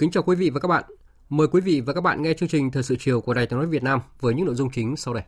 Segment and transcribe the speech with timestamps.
[0.00, 0.84] Kính chào quý vị và các bạn.
[1.28, 3.58] Mời quý vị và các bạn nghe chương trình Thời sự chiều của Đài Tiếng
[3.58, 5.22] nói Việt Nam với những nội dung chính sau đây.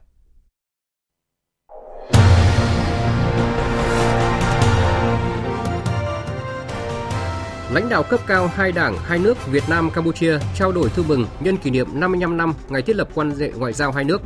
[7.73, 11.27] Lãnh đạo cấp cao hai đảng, hai nước Việt Nam Campuchia trao đổi thư mừng
[11.41, 14.23] nhân kỷ niệm 55 năm ngày thiết lập quan hệ ngoại giao hai nước.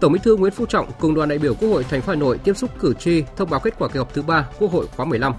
[0.00, 2.18] Tổng Bí thư Nguyễn Phú Trọng cùng đoàn đại biểu Quốc hội thành phố Hà
[2.18, 4.86] Nội tiếp xúc cử tri thông báo kết quả kỳ họp thứ ba Quốc hội
[4.96, 5.32] khóa 15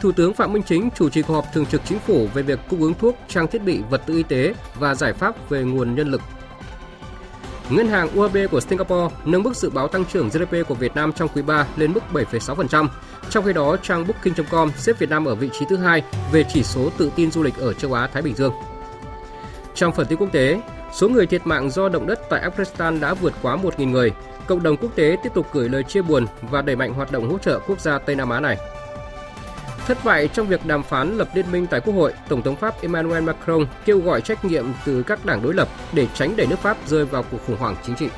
[0.00, 2.60] Thủ tướng Phạm Minh Chính chủ trì cuộc họp thường trực chính phủ về việc
[2.70, 5.94] cung ứng thuốc, trang thiết bị, vật tư y tế và giải pháp về nguồn
[5.94, 6.20] nhân lực.
[7.70, 11.12] Ngân hàng UAB của Singapore nâng mức dự báo tăng trưởng GDP của Việt Nam
[11.12, 12.88] trong quý 3 lên mức 7,6%.
[13.30, 16.62] Trong khi đó, trang Booking.com xếp Việt Nam ở vị trí thứ hai về chỉ
[16.62, 18.52] số tự tin du lịch ở châu Á Thái Bình Dương.
[19.74, 20.60] Trong phần tin quốc tế,
[20.92, 24.12] số người thiệt mạng do động đất tại Afghanistan đã vượt quá 1.000 người.
[24.46, 27.30] Cộng đồng quốc tế tiếp tục gửi lời chia buồn và đẩy mạnh hoạt động
[27.30, 28.58] hỗ trợ quốc gia Tây Nam Á này.
[29.90, 32.82] Thất bại trong việc đàm phán lập liên minh tại Quốc hội, Tổng thống Pháp
[32.82, 36.58] Emmanuel Macron kêu gọi trách nhiệm từ các đảng đối lập để tránh đẩy nước
[36.58, 38.08] Pháp rơi vào cuộc khủng hoảng chính trị.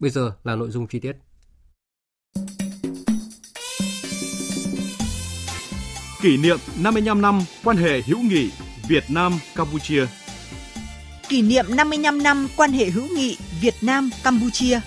[0.00, 1.16] Bây giờ là nội dung chi tiết.
[6.22, 8.50] Kỷ niệm 55 năm quan hệ hữu nghị
[8.88, 10.06] Việt Nam Campuchia
[11.28, 14.80] kỷ niệm 55 năm quan hệ hữu nghị Việt Nam Campuchia.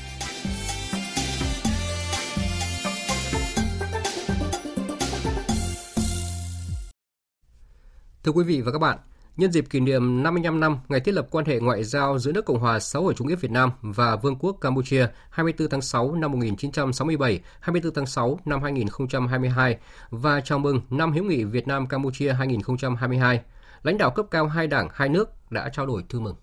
[8.23, 8.97] Thưa quý vị và các bạn,
[9.37, 12.45] nhân dịp kỷ niệm 55 năm ngày thiết lập quan hệ ngoại giao giữa nước
[12.45, 16.15] Cộng hòa xã hội chủ nghĩa Việt Nam và Vương quốc Campuchia 24 tháng 6
[16.15, 19.77] năm 1967, 24 tháng 6 năm 2022
[20.09, 23.41] và chào mừng năm hữu nghị Việt Nam Campuchia 2022
[23.83, 26.35] lãnh đạo cấp cao hai đảng, hai nước đã trao đổi thư mừng.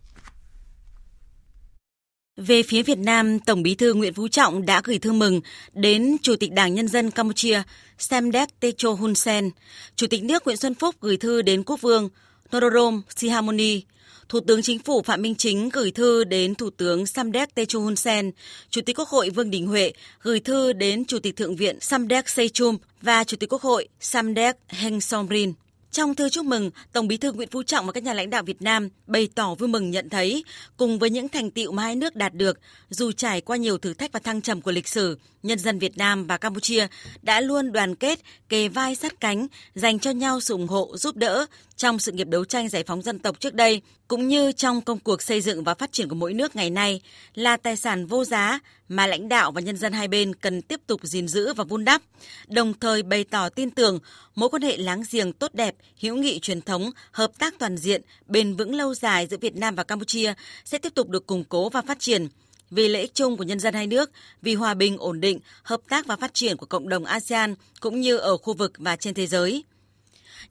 [2.37, 5.41] Về phía Việt Nam, Tổng Bí thư Nguyễn Phú Trọng đã gửi thư mừng
[5.72, 7.62] đến Chủ tịch Đảng Nhân dân Campuchia
[7.98, 9.50] Samdech Techo Hun Sen,
[9.97, 12.09] Chủ tịch nước Nguyễn Xuân Phúc gửi thư đến Quốc vương
[12.56, 13.82] Norodom Sihamoni,
[14.28, 17.97] Thủ tướng Chính phủ Phạm Minh Chính gửi thư đến Thủ tướng Samdech Techo Hun
[17.97, 18.31] Sen,
[18.71, 22.28] Chủ tịch Quốc hội Vương Đình Huệ gửi thư đến Chủ tịch Thượng viện Samdech
[22.28, 25.53] Sechum và Chủ tịch Quốc hội Samdech Heng Somrin.
[25.91, 28.43] Trong thư chúc mừng, Tổng Bí thư Nguyễn Phú Trọng và các nhà lãnh đạo
[28.43, 30.44] Việt Nam bày tỏ vui mừng nhận thấy,
[30.76, 32.60] cùng với những thành tiệu mà hai nước đạt được,
[32.91, 35.98] dù trải qua nhiều thử thách và thăng trầm của lịch sử, nhân dân Việt
[35.98, 36.87] Nam và Campuchia
[37.22, 41.16] đã luôn đoàn kết, kề vai sát cánh, dành cho nhau sự ủng hộ, giúp
[41.16, 41.47] đỡ
[41.78, 44.99] trong sự nghiệp đấu tranh giải phóng dân tộc trước đây, cũng như trong công
[44.99, 47.00] cuộc xây dựng và phát triển của mỗi nước ngày nay,
[47.34, 48.59] là tài sản vô giá
[48.89, 51.84] mà lãnh đạo và nhân dân hai bên cần tiếp tục gìn giữ và vun
[51.84, 52.03] đắp,
[52.49, 53.99] đồng thời bày tỏ tin tưởng
[54.34, 58.03] mối quan hệ láng giềng tốt đẹp, hữu nghị truyền thống, hợp tác toàn diện,
[58.27, 60.34] bền vững lâu dài giữa Việt Nam và Campuchia
[60.65, 62.28] sẽ tiếp tục được củng cố và phát triển
[62.71, 64.10] vì lợi ích chung của nhân dân hai nước,
[64.43, 68.00] vì hòa bình, ổn định, hợp tác và phát triển của cộng đồng ASEAN cũng
[68.00, 69.65] như ở khu vực và trên thế giới.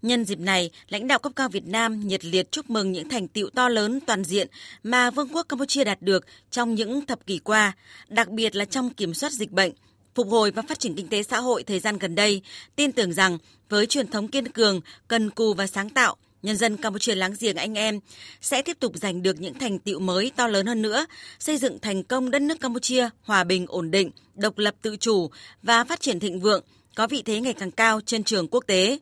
[0.02, 3.28] Nhân dịp này, lãnh đạo cấp cao Việt Nam nhiệt liệt chúc mừng những thành
[3.28, 4.48] tiệu to lớn toàn diện
[4.84, 7.76] mà Vương quốc Campuchia đạt được trong những thập kỷ qua,
[8.08, 9.72] đặc biệt là trong kiểm soát dịch bệnh,
[10.16, 12.42] phục hồi và phát triển kinh tế xã hội thời gian gần đây,
[12.76, 13.38] tin tưởng rằng
[13.70, 17.56] với truyền thống kiên cường, cần cù và sáng tạo, nhân dân Campuchia láng giềng
[17.56, 18.00] anh em
[18.42, 21.06] sẽ tiếp tục giành được những thành tiệu mới to lớn hơn nữa,
[21.40, 25.30] xây dựng thành công đất nước Campuchia hòa bình, ổn định, độc lập tự chủ
[25.64, 26.64] và phát triển thịnh vượng,
[26.96, 29.00] có vị thế ngày càng cao trên trường quốc tế.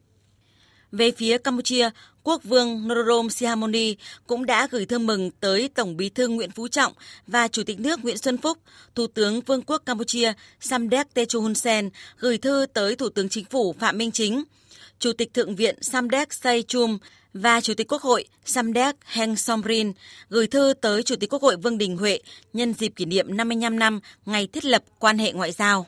[0.97, 1.89] Về phía Campuchia,
[2.23, 3.95] Quốc vương Norodom Sihamoni
[4.27, 6.93] cũng đã gửi thư mừng tới Tổng bí thư Nguyễn Phú Trọng
[7.27, 8.57] và Chủ tịch nước Nguyễn Xuân Phúc,
[8.95, 11.89] Thủ tướng Vương quốc Campuchia Samdech Techo Hun Sen
[12.19, 14.43] gửi thư tới Thủ tướng Chính phủ Phạm Minh Chính,
[14.99, 16.97] Chủ tịch Thượng viện Samdech Say Chum
[17.33, 19.93] và Chủ tịch Quốc hội Samdech Heng Somrin
[20.29, 22.19] gửi thư tới Chủ tịch Quốc hội Vương Đình Huệ
[22.53, 25.87] nhân dịp kỷ niệm 55 năm ngày thiết lập quan hệ ngoại giao.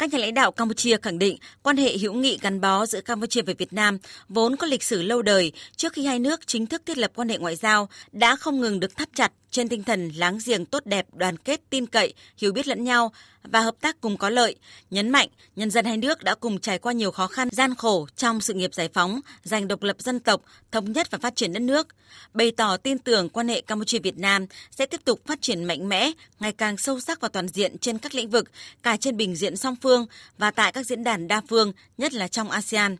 [0.00, 3.42] Các nhà lãnh đạo Campuchia khẳng định quan hệ hữu nghị gắn bó giữa Campuchia
[3.42, 3.98] và Việt Nam
[4.28, 7.28] vốn có lịch sử lâu đời trước khi hai nước chính thức thiết lập quan
[7.28, 10.86] hệ ngoại giao đã không ngừng được thắt chặt trên tinh thần láng giềng tốt
[10.86, 14.54] đẹp, đoàn kết, tin cậy, hiểu biết lẫn nhau và hợp tác cùng có lợi,
[14.90, 18.06] nhấn mạnh nhân dân hai nước đã cùng trải qua nhiều khó khăn, gian khổ
[18.16, 20.42] trong sự nghiệp giải phóng, giành độc lập dân tộc,
[20.72, 21.86] thống nhất và phát triển đất nước,
[22.34, 26.10] bày tỏ tin tưởng quan hệ Campuchia-Việt Nam sẽ tiếp tục phát triển mạnh mẽ,
[26.40, 28.50] ngày càng sâu sắc và toàn diện trên các lĩnh vực,
[28.82, 30.06] cả trên bình diện song phương
[30.38, 32.96] và tại các diễn đàn đa phương, nhất là trong ASEAN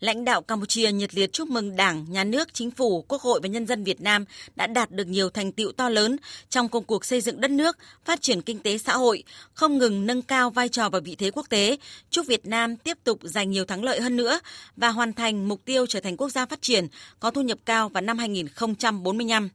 [0.00, 3.48] lãnh đạo Campuchia nhiệt liệt chúc mừng Đảng, Nhà nước, Chính phủ, Quốc hội và
[3.48, 4.24] nhân dân Việt Nam
[4.56, 6.16] đã đạt được nhiều thành tiệu to lớn
[6.50, 10.06] trong công cuộc xây dựng đất nước, phát triển kinh tế xã hội, không ngừng
[10.06, 11.76] nâng cao vai trò và vị thế quốc tế.
[12.10, 14.40] Chúc Việt Nam tiếp tục giành nhiều thắng lợi hơn nữa
[14.76, 16.86] và hoàn thành mục tiêu trở thành quốc gia phát triển,
[17.20, 19.48] có thu nhập cao vào năm 2045.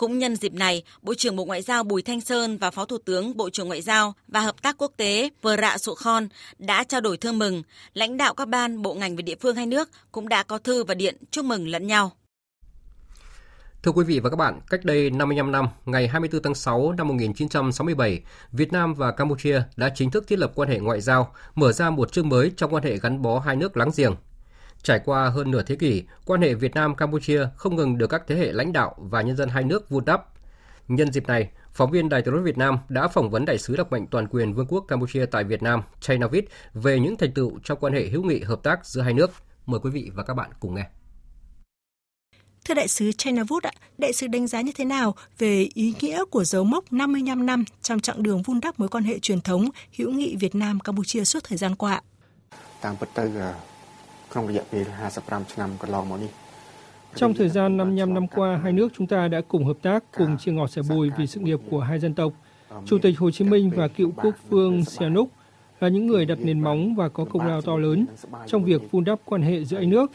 [0.00, 2.98] Cũng nhân dịp này, Bộ trưởng Bộ Ngoại giao Bùi Thanh Sơn và Phó Thủ
[3.04, 6.84] tướng Bộ trưởng Ngoại giao và Hợp tác Quốc tế Vừa Rạ Sụ Khon đã
[6.84, 7.62] trao đổi thư mừng.
[7.94, 10.84] Lãnh đạo các ban, bộ ngành và địa phương hai nước cũng đã có thư
[10.84, 12.12] và điện chúc mừng lẫn nhau.
[13.82, 17.08] Thưa quý vị và các bạn, cách đây 55 năm, ngày 24 tháng 6 năm
[17.08, 18.22] 1967,
[18.52, 21.90] Việt Nam và Campuchia đã chính thức thiết lập quan hệ ngoại giao, mở ra
[21.90, 24.16] một chương mới trong quan hệ gắn bó hai nước láng giềng.
[24.82, 28.36] Trải qua hơn nửa thế kỷ, quan hệ Việt Nam-Campuchia không ngừng được các thế
[28.36, 30.26] hệ lãnh đạo và nhân dân hai nước vun đắp.
[30.88, 33.76] Nhân dịp này, phóng viên Đài Truyền hình Việt Nam đã phỏng vấn đại sứ
[33.76, 36.44] đặc mệnh toàn quyền Vương quốc Campuchia tại Việt Nam, Chaynavit
[36.74, 39.30] về những thành tựu trong quan hệ hữu nghị hợp tác giữa hai nước.
[39.66, 40.86] Mời quý vị và các bạn cùng nghe.
[42.64, 46.24] Thưa đại sứ China Wood, đại sứ đánh giá như thế nào về ý nghĩa
[46.30, 49.68] của dấu mốc 55 năm trong chặng đường vun đắp mối quan hệ truyền thống
[49.98, 52.02] hữu nghị Việt Nam Campuchia suốt thời gian qua?
[57.14, 60.38] Trong thời gian 55 năm qua, hai nước chúng ta đã cùng hợp tác, cùng
[60.38, 62.32] chia ngọt sẻ bùi vì sự nghiệp của hai dân tộc.
[62.86, 65.28] Chủ tịch Hồ Chí Minh và cựu quốc vương Sihanouk
[65.80, 68.06] là những người đặt nền móng và có công lao to lớn
[68.46, 70.10] trong việc vun đắp quan hệ giữa hai nước.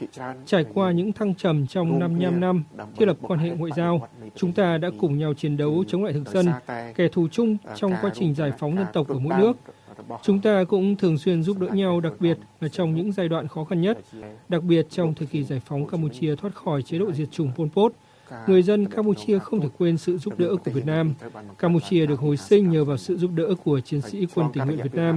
[0.45, 2.63] Trải qua những thăng trầm trong 55 năm
[2.97, 6.13] thiết lập quan hệ ngoại giao, chúng ta đã cùng nhau chiến đấu chống lại
[6.13, 6.45] thực dân,
[6.95, 9.53] kẻ thù chung trong quá trình giải phóng dân tộc ở mỗi nước.
[10.23, 13.47] Chúng ta cũng thường xuyên giúp đỡ nhau, đặc biệt là trong những giai đoạn
[13.47, 13.97] khó khăn nhất,
[14.49, 17.67] đặc biệt trong thời kỳ giải phóng Campuchia thoát khỏi chế độ diệt chủng Pol
[17.67, 17.93] Pot.
[18.47, 21.13] Người dân Campuchia không thể quên sự giúp đỡ của Việt Nam.
[21.59, 24.79] Campuchia được hồi sinh nhờ vào sự giúp đỡ của chiến sĩ quân tình nguyện
[24.83, 25.15] Việt Nam.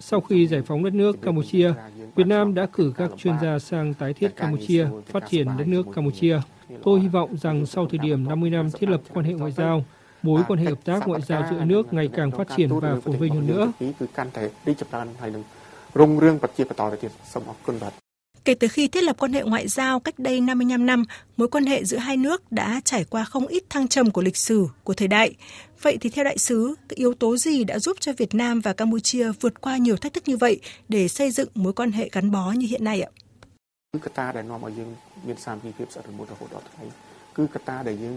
[0.00, 1.72] Sau khi giải phóng đất nước Campuchia,
[2.16, 5.86] Việt Nam đã cử các chuyên gia sang tái thiết Campuchia, phát triển đất nước
[5.94, 6.40] Campuchia.
[6.82, 9.84] Tôi hy vọng rằng sau thời điểm 50 năm thiết lập quan hệ ngoại giao,
[10.25, 13.17] mối quan hệ hợp tác ngoại giao giữa nước ngày càng phát triển và phồn
[13.17, 13.71] vinh hơn nữa.
[18.45, 21.03] Kể từ khi thiết lập quan hệ ngoại giao cách đây 55 năm,
[21.37, 24.37] mối quan hệ giữa hai nước đã trải qua không ít thăng trầm của lịch
[24.37, 25.35] sử, của thời đại.
[25.81, 28.73] Vậy thì theo đại sứ, cái yếu tố gì đã giúp cho Việt Nam và
[28.73, 30.59] Campuchia vượt qua nhiều thách thức như vậy
[30.89, 33.11] để xây dựng mối quan hệ gắn bó như hiện nay ạ?
[33.95, 34.89] គឺកត្តាដែលនាំឲ្យយើង
[35.27, 36.83] មានសាមគ្គីភាពសន្តិមួយរហូតដល់ថ្ងៃ
[37.35, 38.15] គឺកត្តាដែលយើង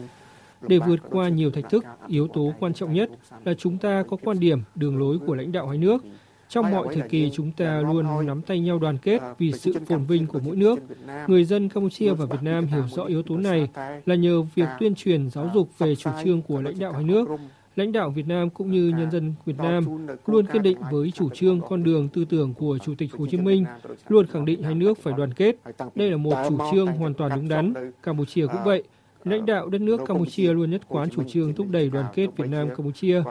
[0.67, 3.09] để vượt qua nhiều thách thức, yếu tố quan trọng nhất
[3.45, 6.03] là chúng ta có quan điểm, đường lối của lãnh đạo hai nước.
[6.49, 10.05] Trong mọi thời kỳ, chúng ta luôn nắm tay nhau đoàn kết vì sự phồn
[10.05, 10.79] vinh của mỗi nước.
[11.27, 13.69] Người dân Campuchia và Việt Nam hiểu rõ yếu tố này
[14.05, 17.29] là nhờ việc tuyên truyền giáo dục về chủ trương của lãnh đạo hai nước.
[17.75, 19.83] Lãnh đạo Việt Nam cũng như nhân dân Việt Nam
[20.25, 23.37] luôn kiên định với chủ trương con đường tư tưởng của Chủ tịch Hồ Chí
[23.37, 23.65] Minh,
[24.07, 25.55] luôn khẳng định hai nước phải đoàn kết.
[25.95, 27.73] Đây là một chủ trương hoàn toàn đúng đắn.
[28.03, 28.83] Campuchia cũng vậy.
[29.29, 32.47] Lãnh đạo đất nước Campuchia luôn nhất quán chủ trương thúc đẩy đoàn kết Việt
[32.49, 33.23] Nam Campuchia.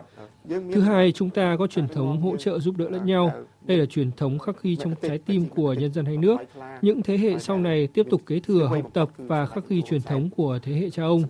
[0.48, 3.32] Thứ hai, chúng ta có truyền thống hỗ trợ giúp đỡ lẫn nhau.
[3.66, 6.36] Đây là truyền thống khắc ghi trong trái tim của nhân dân hai nước.
[6.82, 10.02] Những thế hệ sau này tiếp tục kế thừa, học tập và khắc ghi truyền
[10.02, 11.22] thống của thế hệ cha ông.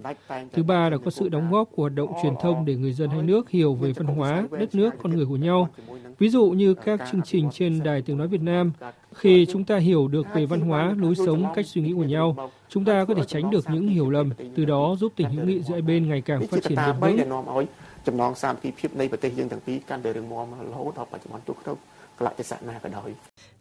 [0.53, 3.11] Thứ ba là có sự đóng góp của hoạt động truyền thông để người dân
[3.11, 5.69] hai nước hiểu về văn hóa, đất nước, con người của nhau.
[6.19, 8.73] Ví dụ như các chương trình trên Đài Tiếng Nói Việt Nam,
[9.15, 12.51] khi chúng ta hiểu được về văn hóa, lối sống, cách suy nghĩ của nhau,
[12.69, 15.63] chúng ta có thể tránh được những hiểu lầm, từ đó giúp tình hữu nghị
[15.63, 17.67] giữa hai bên ngày càng phát triển bền vững.
[18.08, 21.78] ចំណងសាមគ្គីភាពនៃប្រទេសយើងទាំងពីរកាន់តែរឹងមាំរហូតដល់បច្ចុប្បន្នទោះក្នុង
[22.20, 23.10] កលៈទេសៈណាក៏ដោយ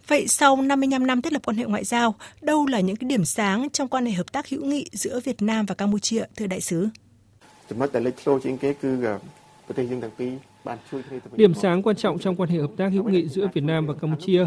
[0.08, 3.24] Vậy sau 55 năm thiết lập quan hệ ngoại giao, đâu là những cái điểm
[3.24, 6.60] sáng trong quan hệ hợp tác hữu nghị giữa Việt Nam và Campuchia, thưa đại
[6.60, 6.90] sứ?
[7.68, 8.90] ចំណុចដែលលេចធ្លោជាងគេគឺ
[9.66, 10.32] ប្រទេសយើងទាំងពីរ
[10.66, 13.94] បានជួយគ្នាទៅ Điểm sáng quan trọng trong quan hệ hợp tác hữu nghị giữa Việt Nam và
[14.00, 14.42] Campuchia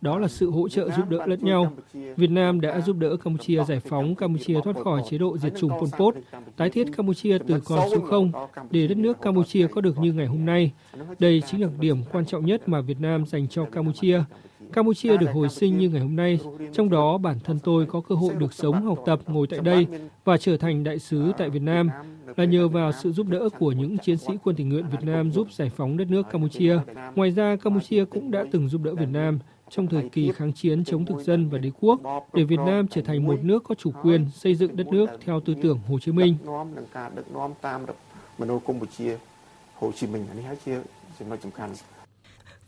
[0.00, 1.72] đó là sự hỗ trợ giúp đỡ lẫn nhau.
[2.16, 5.70] Việt Nam đã giúp đỡ Campuchia giải phóng Campuchia thoát khỏi chế độ diệt chủng
[5.70, 6.14] Pol Pot,
[6.56, 8.32] tái thiết Campuchia từ con số không
[8.70, 10.72] để đất nước Campuchia có được như ngày hôm nay.
[11.18, 14.22] Đây chính là điểm quan trọng nhất mà Việt Nam dành cho Campuchia.
[14.72, 16.38] Campuchia được hồi sinh như ngày hôm nay,
[16.72, 19.86] trong đó bản thân tôi có cơ hội được sống, học tập, ngồi tại đây
[20.24, 21.90] và trở thành đại sứ tại Việt Nam
[22.36, 25.32] là nhờ vào sự giúp đỡ của những chiến sĩ quân tình nguyện Việt Nam
[25.32, 26.78] giúp giải phóng đất nước Campuchia.
[27.14, 29.38] Ngoài ra, Campuchia cũng đã từng giúp đỡ Việt Nam
[29.70, 32.00] trong thời kỳ kháng chiến chống thực dân và đế quốc
[32.32, 35.40] để Việt Nam trở thành một nước có chủ quyền xây dựng đất nước theo
[35.40, 36.36] tư tưởng Hồ Chí Minh.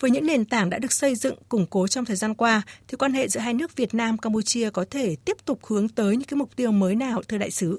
[0.00, 2.96] Với những nền tảng đã được xây dựng, củng cố trong thời gian qua, thì
[2.96, 6.28] quan hệ giữa hai nước Việt Nam Campuchia có thể tiếp tục hướng tới những
[6.28, 7.78] cái mục tiêu mới nào thưa đại sứ?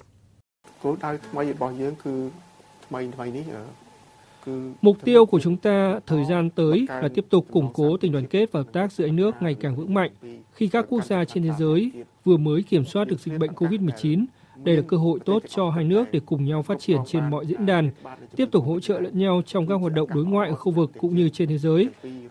[4.82, 8.26] Mục tiêu của chúng ta thời gian tới là tiếp tục củng cố tình đoàn
[8.28, 10.12] kết và hợp tác giữa hai nước ngày càng vững mạnh
[10.54, 11.92] khi các quốc gia trên thế giới
[12.26, 14.26] vừa mới kiểm soát được dịch bệnh COVID-19
[14.64, 17.46] đây là cơ hội tốt cho hai nước để cùng nhau phát triển trên mọi
[17.46, 17.92] diễn đàn,
[18.36, 20.92] tiếp tục hỗ trợ lẫn nhau trong các hoạt động đối ngoại ở khu vực
[21.00, 21.90] cũng như trên thế giới.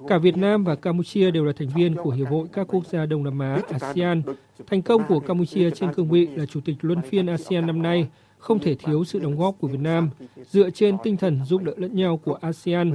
[0.08, 3.06] Cả Việt Nam và Campuchia đều là thành viên của Hiệp hội các quốc gia
[3.06, 4.22] Đông Nam Á ASEAN.
[4.66, 8.08] Thành công của Campuchia trên cương vị là chủ tịch luân phiên ASEAN năm nay
[8.38, 10.10] không thể thiếu sự đóng góp của Việt Nam
[10.50, 12.92] dựa trên tinh thần giúp đỡ lẫn nhau của ASEAN.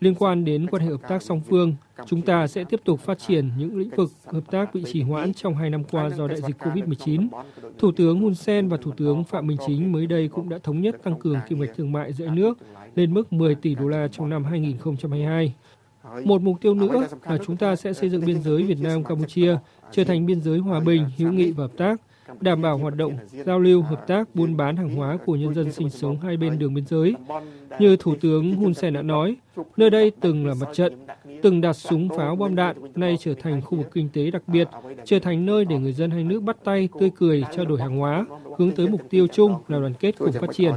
[0.00, 1.74] Liên quan đến quan hệ hợp tác song phương,
[2.06, 5.34] chúng ta sẽ tiếp tục phát triển những lĩnh vực hợp tác bị trì hoãn
[5.34, 7.28] trong hai năm qua do đại dịch COVID-19.
[7.78, 10.80] Thủ tướng Hun Sen và Thủ tướng Phạm Minh Chính mới đây cũng đã thống
[10.80, 12.58] nhất tăng cường kim ngạch thương mại giữa nước
[12.94, 15.54] lên mức 10 tỷ đô la trong năm 2022.
[16.24, 19.56] Một mục tiêu nữa là chúng ta sẽ xây dựng biên giới Việt Nam-Campuchia
[19.92, 22.00] trở thành biên giới hòa bình, hữu nghị và hợp tác
[22.40, 23.16] đảm bảo hoạt động
[23.46, 26.58] giao lưu, hợp tác, buôn bán hàng hóa của nhân dân sinh sống hai bên
[26.58, 27.14] đường biên giới.
[27.78, 29.36] Như Thủ tướng Hun Sen đã nói,
[29.76, 31.06] nơi đây từng là mặt trận,
[31.42, 34.68] từng đặt súng pháo bom đạn, nay trở thành khu vực kinh tế đặc biệt,
[35.04, 37.96] trở thành nơi để người dân hai nước bắt tay, tươi cười, trao đổi hàng
[37.96, 38.26] hóa,
[38.58, 40.72] hướng tới mục tiêu chung là đoàn kết cùng phát triển.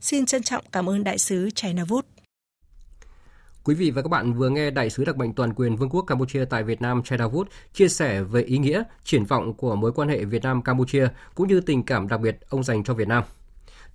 [0.00, 2.06] Xin trân trọng cảm ơn Đại sứ Chai Navut.
[3.66, 6.02] Quý vị và các bạn vừa nghe Đại sứ đặc mệnh toàn quyền Vương quốc
[6.02, 9.92] Campuchia tại Việt Nam Chai Wood chia sẻ về ý nghĩa, triển vọng của mối
[9.92, 13.24] quan hệ Việt Nam-Campuchia cũng như tình cảm đặc biệt ông dành cho Việt Nam.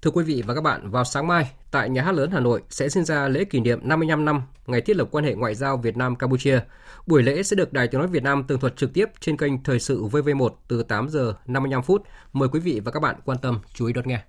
[0.02, 2.62] Thưa quý vị và các bạn, vào sáng mai, tại Nhà hát lớn Hà Nội
[2.70, 5.78] sẽ diễn ra lễ kỷ niệm 55 năm ngày thiết lập quan hệ ngoại giao
[5.78, 6.60] Việt Nam-Campuchia.
[7.08, 9.64] Buổi lễ sẽ được Đài Tiếng Nói Việt Nam tường thuật trực tiếp trên kênh
[9.64, 12.04] Thời sự VV1 từ 8 giờ 55 phút.
[12.34, 14.22] Mời quý vị và các bạn quan tâm chú ý đón nghe.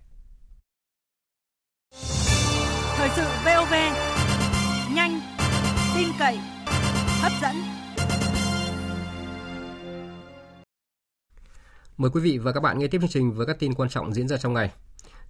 [2.97, 3.52] Thời sự VOV
[7.43, 7.57] dẫn.
[11.97, 14.15] Mời quý vị và các bạn nghe tiếp chương trình với các tin quan trọng
[14.15, 14.71] diễn ra trong ngày.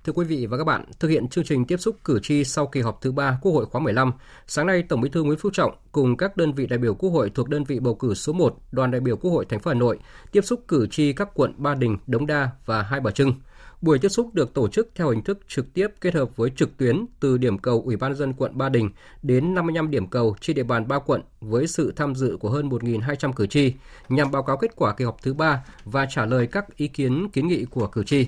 [0.04, 2.66] Thưa quý vị và các bạn, thực hiện chương trình tiếp xúc cử tri sau
[2.66, 4.12] kỳ họp thứ ba Quốc hội khóa 15,
[4.47, 7.11] sáng nay Tổng Bí thư Nguyễn Phú Trọng cùng các đơn vị đại biểu Quốc
[7.11, 9.69] hội thuộc đơn vị bầu cử số 1, đoàn đại biểu Quốc hội thành phố
[9.69, 9.99] Hà Nội
[10.33, 13.33] tiếp xúc cử tri các quận Ba Đình, Đống Đa và Hai Bà Trưng.
[13.83, 16.77] Buổi tiếp xúc được tổ chức theo hình thức trực tiếp kết hợp với trực
[16.77, 18.91] tuyến từ điểm cầu Ủy ban dân quận Ba Đình
[19.23, 22.69] đến 55 điểm cầu trên địa bàn ba quận với sự tham dự của hơn
[22.69, 23.73] 1.200 cử tri
[24.09, 27.29] nhằm báo cáo kết quả kỳ họp thứ ba và trả lời các ý kiến
[27.33, 28.27] kiến nghị của cử tri.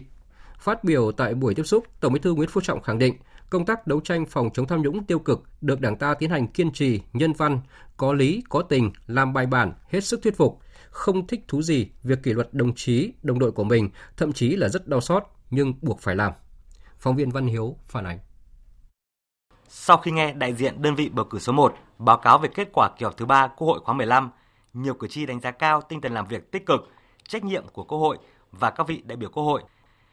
[0.59, 3.15] Phát biểu tại buổi tiếp xúc, Tổng Bí thư Nguyễn Phú Trọng khẳng định
[3.51, 6.47] công tác đấu tranh phòng chống tham nhũng tiêu cực được Đảng ta tiến hành
[6.47, 7.61] kiên trì, nhân văn,
[7.97, 10.59] có lý, có tình, làm bài bản, hết sức thuyết phục,
[10.91, 14.57] không thích thú gì việc kỷ luật đồng chí, đồng đội của mình, thậm chí
[14.57, 16.33] là rất đau xót nhưng buộc phải làm.
[16.99, 18.19] Phóng viên Văn Hiếu phản ánh.
[19.69, 22.69] Sau khi nghe đại diện đơn vị bầu cử số 1 báo cáo về kết
[22.73, 24.31] quả kỳ họp thứ 3 Quốc hội khóa 15,
[24.73, 26.89] nhiều cử tri đánh giá cao tinh thần làm việc tích cực,
[27.29, 28.19] trách nhiệm của Quốc hội
[28.53, 29.63] và các vị đại biểu Quốc hội,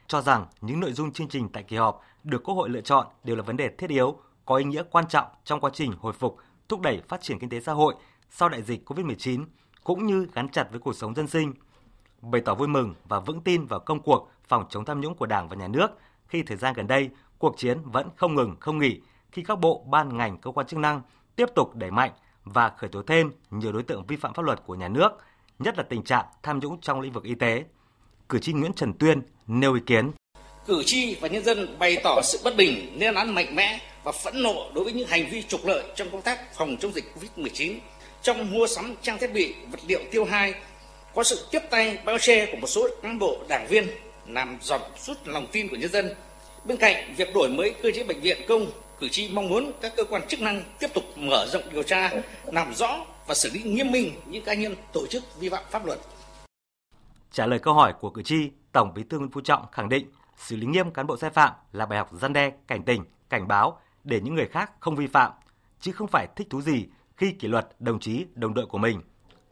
[0.07, 3.07] cho rằng những nội dung chương trình tại kỳ họp được Quốc hội lựa chọn
[3.23, 6.13] đều là vấn đề thiết yếu, có ý nghĩa quan trọng trong quá trình hồi
[6.13, 6.37] phục,
[6.69, 7.95] thúc đẩy phát triển kinh tế xã hội
[8.29, 9.45] sau đại dịch COVID-19
[9.83, 11.53] cũng như gắn chặt với cuộc sống dân sinh.
[12.21, 15.25] Bày tỏ vui mừng và vững tin vào công cuộc phòng chống tham nhũng của
[15.25, 15.87] Đảng và Nhà nước
[16.27, 18.99] khi thời gian gần đây cuộc chiến vẫn không ngừng không nghỉ
[19.31, 21.01] khi các bộ ban ngành cơ quan chức năng
[21.35, 22.11] tiếp tục đẩy mạnh
[22.43, 25.09] và khởi tố thêm nhiều đối tượng vi phạm pháp luật của nhà nước,
[25.59, 27.63] nhất là tình trạng tham nhũng trong lĩnh vực y tế.
[28.29, 30.11] Cử tri Nguyễn Trần Tuyên nêu ý kiến.
[30.67, 34.11] Cử tri và nhân dân bày tỏ sự bất bình, lên án mạnh mẽ và
[34.11, 37.05] phẫn nộ đối với những hành vi trục lợi trong công tác phòng chống dịch
[37.15, 37.79] COVID-19,
[38.21, 40.53] trong mua sắm trang thiết bị, vật liệu tiêu hai
[41.15, 43.87] có sự tiếp tay bao che của một số cán bộ đảng viên
[44.33, 46.09] làm giọt sút lòng tin của nhân dân.
[46.65, 48.65] Bên cạnh việc đổi mới cơ chế bệnh viện công,
[48.99, 52.11] cử tri mong muốn các cơ quan chức năng tiếp tục mở rộng điều tra,
[52.45, 55.85] làm rõ và xử lý nghiêm minh những cá nhân tổ chức vi phạm pháp
[55.85, 55.99] luật.
[57.31, 60.11] Trả lời câu hỏi của cử tri, Tổng Bí thư Nguyễn Phú Trọng khẳng định
[60.37, 63.47] xử lý nghiêm cán bộ sai phạm là bài học gian đe, cảnh tỉnh, cảnh
[63.47, 65.31] báo để những người khác không vi phạm,
[65.79, 66.85] chứ không phải thích thú gì
[67.17, 69.01] khi kỷ luật đồng chí, đồng đội của mình.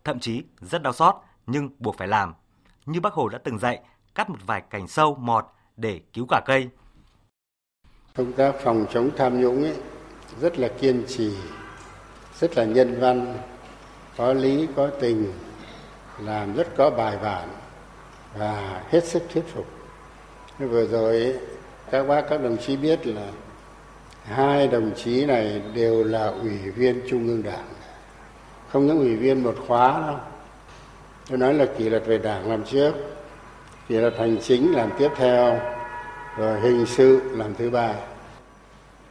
[0.03, 1.15] Thậm chí rất đau xót
[1.47, 2.33] nhưng buộc phải làm.
[2.85, 3.79] Như Bác Hồ đã từng dạy,
[4.19, 5.45] cắt một vài cành sâu mọt
[5.77, 6.69] để cứu cả cây.
[8.15, 9.75] Công tác phòng chống tham nhũng ấy
[10.41, 11.33] rất là kiên trì,
[12.39, 13.37] rất là nhân văn,
[14.17, 15.33] có lý, có tình,
[16.19, 17.49] làm rất có bài bản
[18.37, 19.65] và hết sức thuyết phục.
[20.59, 21.39] Vừa rồi
[21.91, 23.31] các bác các đồng chí biết là
[24.23, 27.67] hai đồng chí này đều là ủy viên trung ương đảng
[28.69, 30.17] không những ủy viên một khóa đâu
[31.29, 32.93] tôi nói là kỷ luật về đảng làm trước
[33.89, 35.59] kỷ luật hành chính làm tiếp theo,
[36.37, 37.93] rồi hình sự làm thứ ba.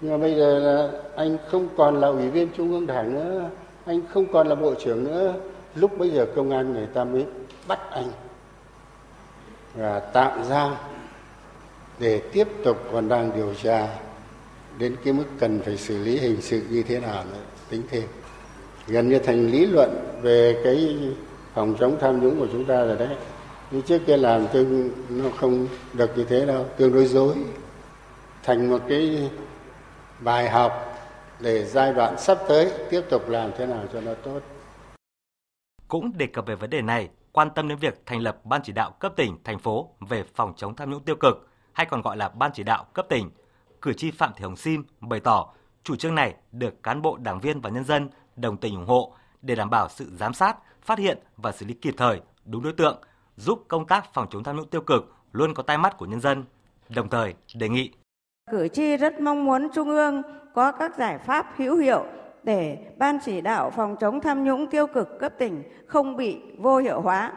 [0.00, 3.50] Nhưng mà bây giờ là anh không còn là ủy viên trung ương đảng nữa,
[3.86, 5.34] anh không còn là bộ trưởng nữa.
[5.74, 7.26] Lúc bây giờ công an người ta mới
[7.68, 8.10] bắt anh
[9.74, 10.74] và tạm giam
[11.98, 13.88] để tiếp tục còn đang điều tra
[14.78, 18.04] đến cái mức cần phải xử lý hình sự như thế nào nữa, tính thêm.
[18.86, 19.90] Gần như thành lý luận
[20.22, 20.98] về cái
[21.54, 23.08] phòng chống tham nhũng của chúng ta rồi đấy
[23.70, 27.34] như trước kia làm tương nó không được như thế đâu tương đối dối.
[28.42, 29.30] Thành một cái
[30.20, 30.72] bài học
[31.40, 34.40] để giai đoạn sắp tới tiếp tục làm thế nào cho nó tốt.
[35.88, 38.72] Cũng đề cập về vấn đề này quan tâm đến việc thành lập ban chỉ
[38.72, 42.16] đạo cấp tỉnh thành phố về phòng chống tham nhũng tiêu cực hay còn gọi
[42.16, 43.30] là ban chỉ đạo cấp tỉnh
[43.82, 45.52] cử tri Phạm Thị Hồng Sim bày tỏ
[45.84, 49.12] chủ trương này được cán bộ đảng viên và nhân dân đồng tình ủng hộ
[49.42, 52.72] để đảm bảo sự giám sát, phát hiện và xử lý kịp thời, đúng đối
[52.72, 53.02] tượng,
[53.38, 56.20] giúp công tác phòng chống tham nhũng tiêu cực luôn có tai mắt của nhân
[56.20, 56.44] dân.
[56.88, 57.90] Đồng thời đề nghị
[58.50, 60.22] cử tri rất mong muốn Trung ương
[60.54, 62.04] có các giải pháp hữu hiệu
[62.42, 66.78] để ban chỉ đạo phòng chống tham nhũng tiêu cực cấp tỉnh không bị vô
[66.78, 67.32] hiệu hóa.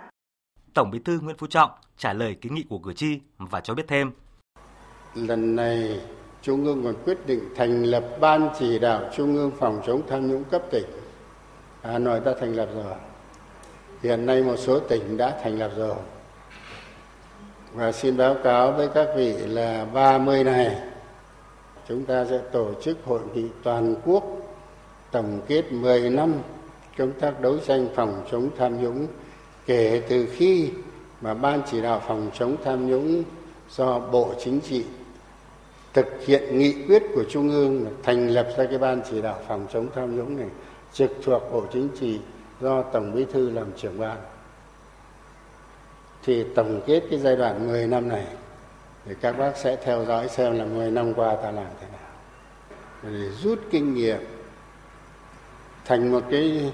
[0.73, 3.73] Tổng Bí thư Nguyễn Phú Trọng trả lời kiến nghị của cử tri và cho
[3.73, 4.11] biết thêm.
[5.15, 6.01] Lần này
[6.41, 10.31] Trung ương còn quyết định thành lập Ban chỉ đạo Trung ương phòng chống tham
[10.31, 10.85] nhũng cấp tỉnh.
[11.81, 12.95] Hà Nội đã thành lập rồi.
[14.03, 15.95] Hiện nay một số tỉnh đã thành lập rồi.
[17.73, 20.75] Và xin báo cáo với các vị là 30 này,
[21.87, 24.23] chúng ta sẽ tổ chức hội nghị toàn quốc
[25.11, 26.33] tổng kết 10 năm
[26.97, 29.07] công tác đấu tranh phòng chống tham nhũng
[29.65, 30.69] kể từ khi
[31.21, 33.23] mà ban chỉ đạo phòng chống tham nhũng
[33.69, 34.85] do bộ chính trị
[35.93, 39.67] thực hiện nghị quyết của trung ương thành lập ra cái ban chỉ đạo phòng
[39.73, 40.47] chống tham nhũng này,
[40.93, 42.19] trực thuộc bộ chính trị
[42.61, 44.17] do tổng bí thư làm trưởng ban.
[46.23, 48.25] Thì tổng kết cái giai đoạn 10 năm này
[49.05, 52.09] thì các bác sẽ theo dõi xem là 10 năm qua ta làm thế nào.
[53.03, 54.19] Để rút kinh nghiệm,
[55.85, 56.71] thành một cái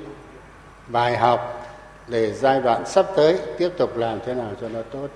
[0.88, 1.68] bài học
[2.08, 5.08] để giai đoạn sắp tới tiếp tục làm thế nào cho nó tốt.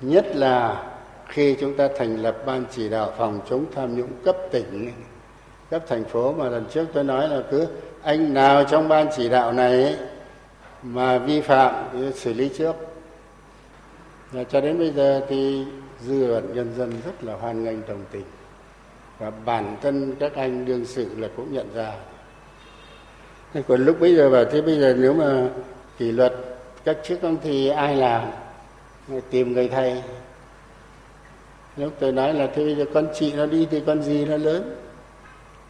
[0.00, 0.84] Nhất là
[1.28, 4.92] khi chúng ta thành lập ban chỉ đạo phòng chống tham nhũng cấp tỉnh
[5.70, 7.66] cấp thành phố mà lần trước tôi nói là cứ
[8.08, 9.96] anh nào trong ban chỉ đạo này
[10.82, 12.76] mà vi phạm thì xử lý trước.
[14.32, 15.64] Và cho đến bây giờ thì
[16.00, 18.24] dư luận nhân dân rất là hoan nghênh đồng tình.
[19.18, 21.92] Và bản thân các anh đương sự là cũng nhận ra.
[23.54, 25.48] Thế còn lúc bây giờ bảo thế bây giờ nếu mà
[25.98, 26.34] kỷ luật
[26.84, 28.30] các chức ông thì ai làm?
[29.30, 30.02] Tìm người thay.
[31.76, 34.36] Lúc tôi nói là thế bây giờ con chị nó đi thì con gì nó
[34.36, 34.74] lớn?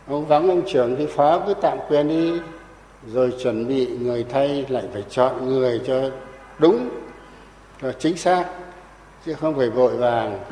[0.09, 2.41] Ông vắng ông trưởng thì phó cứ tạm quyền đi
[3.07, 6.11] rồi chuẩn bị người thay lại phải chọn người cho
[6.59, 6.89] đúng
[7.83, 8.47] cho chính xác
[9.27, 10.45] chứ không phải vội vàng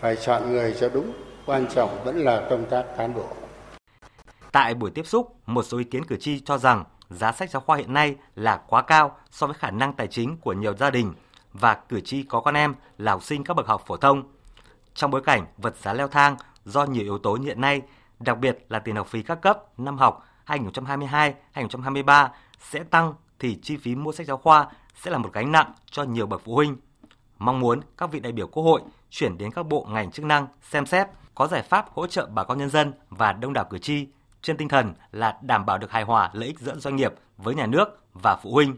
[0.00, 1.12] phải chọn người cho đúng.
[1.46, 3.26] Quan trọng vẫn là công tác cán bộ.
[4.52, 7.62] Tại buổi tiếp xúc một số ý kiến cử tri cho rằng giá sách giáo
[7.66, 10.90] khoa hiện nay là quá cao so với khả năng tài chính của nhiều gia
[10.90, 11.12] đình
[11.52, 14.22] và cử tri có con em là học sinh các bậc học phổ thông.
[14.94, 17.82] Trong bối cảnh vật giá leo thang do nhiều yếu tố hiện nay,
[18.20, 23.76] đặc biệt là tiền học phí các cấp năm học 2022-2023 sẽ tăng thì chi
[23.76, 26.76] phí mua sách giáo khoa sẽ là một gánh nặng cho nhiều bậc phụ huynh.
[27.38, 30.46] Mong muốn các vị đại biểu Quốc hội chuyển đến các bộ ngành chức năng
[30.62, 33.78] xem xét có giải pháp hỗ trợ bà con nhân dân và đông đảo cử
[33.78, 34.06] tri
[34.42, 37.54] trên tinh thần là đảm bảo được hài hòa lợi ích giữa doanh nghiệp với
[37.54, 38.76] nhà nước và phụ huynh.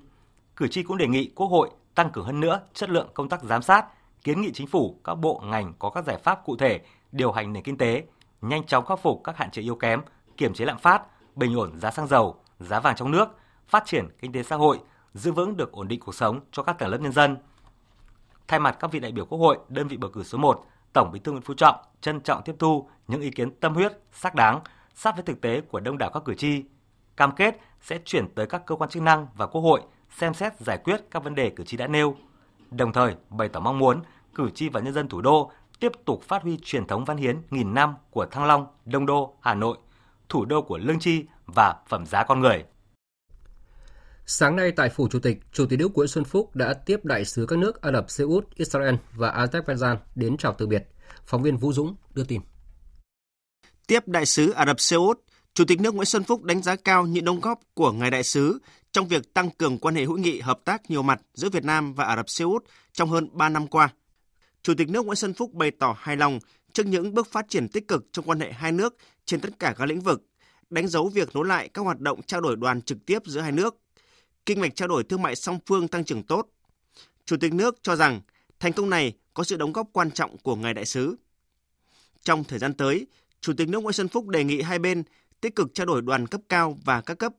[0.57, 3.42] Cử tri cũng đề nghị Quốc hội tăng cường hơn nữa chất lượng công tác
[3.42, 3.87] giám sát,
[4.24, 6.81] kiến nghị chính phủ các bộ ngành có các giải pháp cụ thể
[7.12, 8.05] điều hành nền kinh tế,
[8.40, 10.01] nhanh chóng khắc phục các hạn chế yếu kém,
[10.37, 11.03] kiểm chế lạm phát,
[11.37, 13.29] bình ổn giá xăng dầu, giá vàng trong nước,
[13.68, 14.81] phát triển kinh tế xã hội,
[15.14, 17.37] giữ vững được ổn định cuộc sống cho các tầng lớp nhân dân.
[18.48, 21.12] Thay mặt các vị đại biểu Quốc hội, đơn vị bầu cử số 1, Tổng
[21.12, 24.35] Bí thư Nguyễn Phú Trọng trân trọng tiếp thu những ý kiến tâm huyết, xác
[24.35, 24.61] đáng,
[24.94, 26.62] sát với thực tế của đông đảo các cử tri,
[27.16, 30.61] cam kết sẽ chuyển tới các cơ quan chức năng và Quốc hội xem xét
[30.61, 32.16] giải quyết các vấn đề cử tri đã nêu,
[32.70, 34.03] đồng thời bày tỏ mong muốn
[34.35, 37.36] cử tri và nhân dân thủ đô tiếp tục phát huy truyền thống văn hiến
[37.50, 39.78] nghìn năm của Thăng Long, Đông Đô, Hà Nội,
[40.28, 42.64] thủ đô của lương tri và phẩm giá con người.
[44.26, 47.24] Sáng nay tại Phủ Chủ tịch, Chủ tịch nước Nguyễn Xuân Phúc đã tiếp đại
[47.24, 50.88] sứ các nước Ả Rập Xê Út, Israel và Azerbaijan đến chào từ biệt.
[51.26, 52.40] Phóng viên Vũ Dũng đưa tin.
[53.86, 55.20] Tiếp đại sứ Ả Rập Xê Út,
[55.54, 58.22] Chủ tịch nước Nguyễn Xuân Phúc đánh giá cao những đóng góp của ngài đại
[58.22, 58.58] sứ
[58.92, 61.94] trong việc tăng cường quan hệ hữu nghị hợp tác nhiều mặt giữa Việt Nam
[61.94, 63.88] và Ả Rập Xê Út trong hơn 3 năm qua.
[64.62, 66.38] Chủ tịch nước Nguyễn Xuân Phúc bày tỏ hài lòng
[66.73, 69.75] trước những bước phát triển tích cực trong quan hệ hai nước trên tất cả
[69.79, 70.23] các lĩnh vực,
[70.71, 73.53] đánh dấu việc nối lại các hoạt động trao đổi đoàn trực tiếp giữa hai
[73.53, 73.77] nước.
[74.47, 76.49] Kinh mạch trao đổi thương mại song phương tăng trưởng tốt.
[77.25, 78.21] Chủ tịch nước cho rằng
[78.61, 81.16] thành công này có sự đóng góp quan trọng của ngài đại sứ.
[82.23, 83.07] Trong thời gian tới,
[83.40, 85.03] Chủ tịch nước Nguyễn Xuân Phúc đề nghị hai bên
[85.40, 87.33] tích cực trao đổi đoàn cấp cao và các cấp,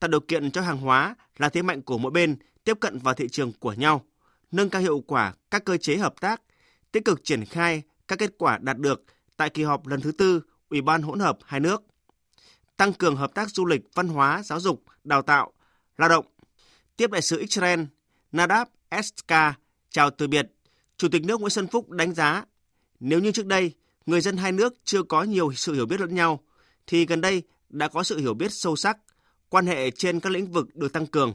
[0.00, 3.14] tạo điều kiện cho hàng hóa là thế mạnh của mỗi bên tiếp cận vào
[3.14, 4.04] thị trường của nhau,
[4.52, 6.42] nâng cao hiệu quả các cơ chế hợp tác,
[6.92, 9.04] tích cực triển khai các kết quả đạt được
[9.36, 11.82] tại kỳ họp lần thứ tư Ủy ban hỗn hợp hai nước,
[12.76, 15.52] tăng cường hợp tác du lịch, văn hóa, giáo dục, đào tạo,
[15.96, 16.26] lao động.
[16.96, 17.80] Tiếp đại sứ Israel
[18.32, 19.54] Nadab Eska
[19.90, 20.46] chào từ biệt,
[20.96, 22.44] Chủ tịch nước Nguyễn Xuân Phúc đánh giá
[23.00, 23.72] nếu như trước đây
[24.06, 26.40] người dân hai nước chưa có nhiều sự hiểu biết lẫn nhau,
[26.86, 28.98] thì gần đây đã có sự hiểu biết sâu sắc,
[29.48, 31.34] quan hệ trên các lĩnh vực được tăng cường.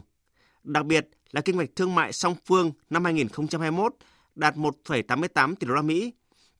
[0.64, 3.94] Đặc biệt là kinh mạch thương mại song phương năm 2021
[4.34, 6.12] đạt 1,88 tỷ đô la Mỹ,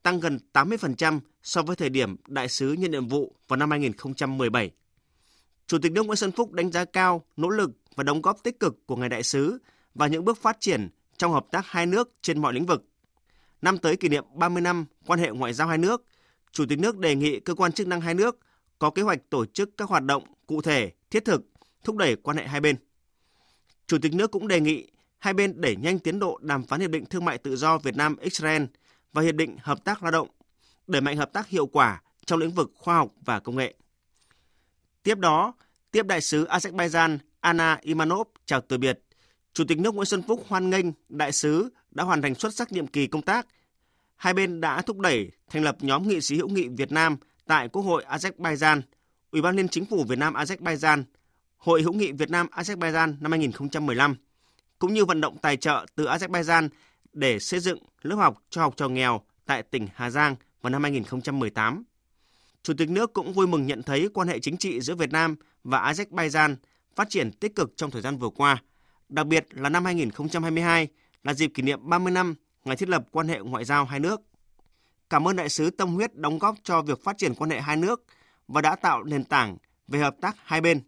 [0.03, 4.71] tăng gần 80% so với thời điểm đại sứ nhận nhiệm vụ vào năm 2017.
[5.67, 8.61] Chủ tịch nước Nguyễn Xuân Phúc đánh giá cao nỗ lực và đóng góp tích
[8.61, 9.59] cực của ngài đại sứ
[9.95, 12.85] và những bước phát triển trong hợp tác hai nước trên mọi lĩnh vực.
[13.63, 16.05] Năm tới kỷ niệm 30 năm quan hệ ngoại giao hai nước,
[16.53, 18.39] Chủ tịch nước đề nghị cơ quan chức năng hai nước
[18.79, 21.43] có kế hoạch tổ chức các hoạt động cụ thể, thiết thực,
[21.85, 22.77] thúc đẩy quan hệ hai bên.
[23.87, 24.89] Chủ tịch nước cũng đề nghị
[25.25, 27.97] hai bên đẩy nhanh tiến độ đàm phán hiệp định thương mại tự do Việt
[27.97, 28.63] Nam Israel
[29.13, 30.29] và hiệp định hợp tác lao động,
[30.87, 33.75] đẩy mạnh hợp tác hiệu quả trong lĩnh vực khoa học và công nghệ.
[35.03, 35.55] Tiếp đó,
[35.91, 39.01] tiếp đại sứ Azerbaijan Anna Imanov chào từ biệt.
[39.53, 42.73] Chủ tịch nước Nguyễn Xuân Phúc hoan nghênh đại sứ đã hoàn thành xuất sắc
[42.73, 43.47] nhiệm kỳ công tác.
[44.17, 47.69] Hai bên đã thúc đẩy thành lập nhóm nghị sĩ hữu nghị Việt Nam tại
[47.69, 48.83] Quốc hội Azerbaijan,
[49.31, 51.03] Ủy ban Liên Chính phủ Việt Nam Azerbaijan,
[51.57, 54.17] Hội hữu nghị Việt Nam Azerbaijan năm 2015,
[54.79, 56.69] cũng như vận động tài trợ từ Azerbaijan
[57.13, 60.83] để xây dựng lớp học cho học trò nghèo tại tỉnh Hà Giang vào năm
[60.83, 61.85] 2018.
[62.63, 65.37] Chủ tịch nước cũng vui mừng nhận thấy quan hệ chính trị giữa Việt Nam
[65.65, 66.57] và Azerbaijan
[66.97, 68.63] phát triển tích cực trong thời gian vừa qua,
[69.09, 70.89] đặc biệt là năm 2022
[71.25, 72.35] là dịp kỷ niệm 30 năm
[72.65, 74.21] ngày thiết lập quan hệ ngoại giao hai nước.
[75.11, 77.77] Cảm ơn đại sứ tâm huyết đóng góp cho việc phát triển quan hệ hai
[77.77, 78.05] nước
[78.49, 79.57] và đã tạo nền tảng
[79.89, 80.81] về hợp tác hai bên.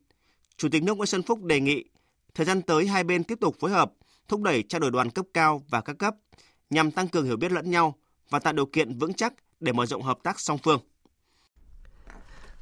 [0.56, 1.84] Chủ tịch nước Nguyễn Xuân Phúc đề nghị
[2.36, 3.92] thời gian tới hai bên tiếp tục phối hợp,
[4.28, 6.14] thúc đẩy trao đổi đoàn cấp cao và các cấp
[6.70, 7.94] nhằm tăng cường hiểu biết lẫn nhau
[8.30, 10.80] và tạo điều kiện vững chắc để mở rộng hợp tác song phương.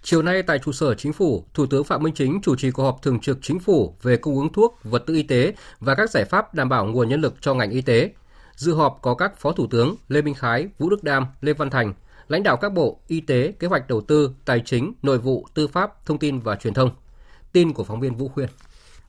[0.02, 2.82] Chiều nay tại trụ sở Chính phủ, Thủ tướng Phạm Minh Chính chủ trì cuộc
[2.82, 6.10] họp thường trực Chính phủ về cung ứng thuốc, vật tư y tế và các
[6.10, 8.12] giải pháp đảm bảo nguồn nhân lực cho ngành y tế.
[8.56, 11.70] Dự họp có các Phó Thủ tướng Lê Minh Khái, Vũ Đức Đam, Lê Văn
[11.70, 11.94] Thành,
[12.28, 15.68] lãnh đạo các bộ Y tế, Kế hoạch Đầu tư, Tài chính, Nội vụ, Tư
[15.68, 16.90] pháp, Thông tin và Truyền thông.
[17.52, 18.48] Tin của phóng viên Vũ Khuyên.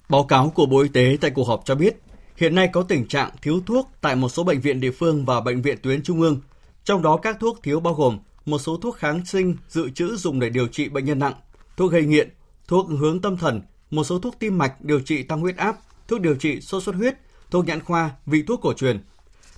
[0.10, 2.02] Báo cáo của Bộ Y tế tại cuộc họp cho biết,
[2.38, 5.42] hiện nay có tình trạng thiếu thuốc tại một số bệnh viện địa phương và
[5.42, 6.42] bệnh viện tuyến trung ương.
[6.84, 10.40] Trong đó các thuốc thiếu bao gồm một số thuốc kháng sinh dự trữ dùng
[10.40, 11.34] để điều trị bệnh nhân nặng,
[11.78, 12.30] thuốc gây nghiện,
[12.68, 16.22] thuốc hướng tâm thần, một số thuốc tim mạch điều trị tăng huyết áp, thuốc
[16.22, 17.16] điều trị sốt xuất huyết,
[17.52, 19.04] thuốc nhãn khoa, vị thuốc cổ truyền.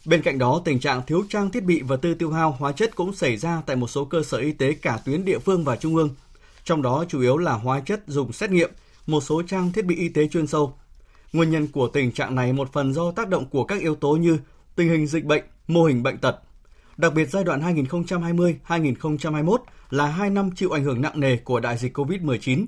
[0.06, 2.96] Bên cạnh đó, tình trạng thiếu trang thiết bị và tư tiêu hao hóa chất
[2.96, 5.76] cũng xảy ra tại một số cơ sở y tế cả tuyến địa phương và
[5.76, 6.10] trung ương.
[6.64, 8.72] Trong đó chủ yếu là hóa chất dùng xét nghiệm,
[9.08, 10.74] một số trang thiết bị y tế chuyên sâu.
[11.34, 14.12] Nguyên nhân của tình trạng này một phần do tác động của các yếu tố
[14.12, 14.38] như
[14.76, 16.40] tình hình dịch bệnh, mô hình bệnh tật,
[16.98, 17.62] Đặc biệt giai đoạn
[18.68, 19.58] 2020-2021
[19.90, 22.66] là 2 năm chịu ảnh hưởng nặng nề của đại dịch COVID-19.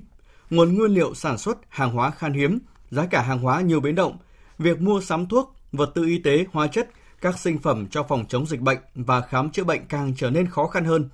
[0.50, 2.58] Nguồn nguyên liệu sản xuất hàng hóa khan hiếm,
[2.90, 4.18] giá cả hàng hóa nhiều biến động,
[4.58, 8.24] việc mua sắm thuốc, vật tư y tế, hóa chất, các sinh phẩm cho phòng
[8.28, 11.08] chống dịch bệnh và khám chữa bệnh càng trở nên khó khăn hơn.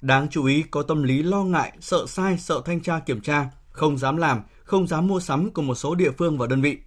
[0.00, 3.46] Đáng chú ý có tâm lý lo ngại, sợ sai, sợ thanh tra kiểm tra,
[3.70, 6.78] không dám làm, không dám mua sắm của một số địa phương và đơn vị.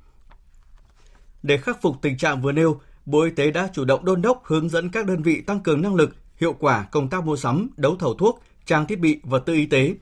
[1.44, 4.41] Để khắc phục tình trạng vừa nêu, Bộ Y tế đã chủ động đôn đốc
[4.46, 7.70] hướng dẫn các đơn vị tăng cường năng lực, hiệu quả công tác mua sắm,
[7.78, 9.96] đấu thầu thuốc, trang thiết bị, vật tư y tế,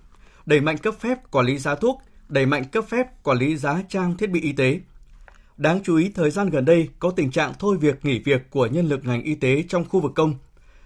[0.46, 3.84] đẩy mạnh cấp phép quản lý giá thuốc, đẩy mạnh cấp phép quản lý giá
[3.90, 4.80] trang thiết bị y tế.
[5.58, 8.66] Đáng chú ý thời gian gần đây có tình trạng thôi việc nghỉ việc của
[8.66, 10.34] nhân lực ngành y tế trong khu vực công.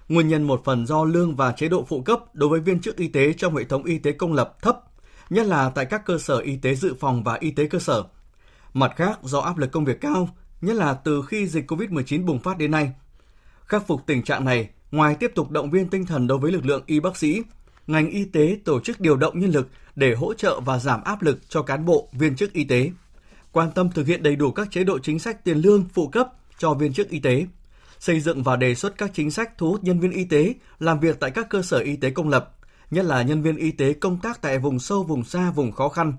[0.09, 2.97] Nguyên nhân một phần do lương và chế độ phụ cấp đối với viên chức
[2.97, 4.79] y tế trong hệ thống y tế công lập thấp,
[5.29, 8.03] nhất là tại các cơ sở y tế dự phòng và y tế cơ sở.
[8.73, 10.29] Mặt khác, do áp lực công việc cao,
[10.61, 12.91] nhất là từ khi dịch COVID-19 bùng phát đến nay.
[13.65, 16.65] Khắc phục tình trạng này, ngoài tiếp tục động viên tinh thần đối với lực
[16.65, 17.41] lượng y bác sĩ,
[17.87, 21.21] ngành y tế tổ chức điều động nhân lực để hỗ trợ và giảm áp
[21.21, 22.91] lực cho cán bộ, viên chức y tế,
[23.51, 26.27] quan tâm thực hiện đầy đủ các chế độ chính sách tiền lương, phụ cấp
[26.57, 27.45] cho viên chức y tế,
[27.99, 30.99] xây dựng và đề xuất các chính sách thu hút nhân viên y tế làm
[30.99, 32.55] việc tại các cơ sở y tế công lập,
[32.93, 35.89] nhất là nhân viên y tế công tác tại vùng sâu, vùng xa, vùng khó
[35.89, 36.13] khăn.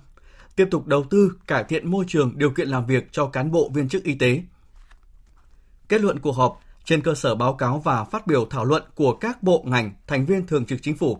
[0.56, 3.70] Tiếp tục đầu tư, cải thiện môi trường, điều kiện làm việc cho cán bộ
[3.74, 4.42] viên chức y tế.
[5.88, 9.12] Kết luận cuộc họp, trên cơ sở báo cáo và phát biểu thảo luận của
[9.12, 11.18] các bộ ngành, thành viên thường trực chính phủ,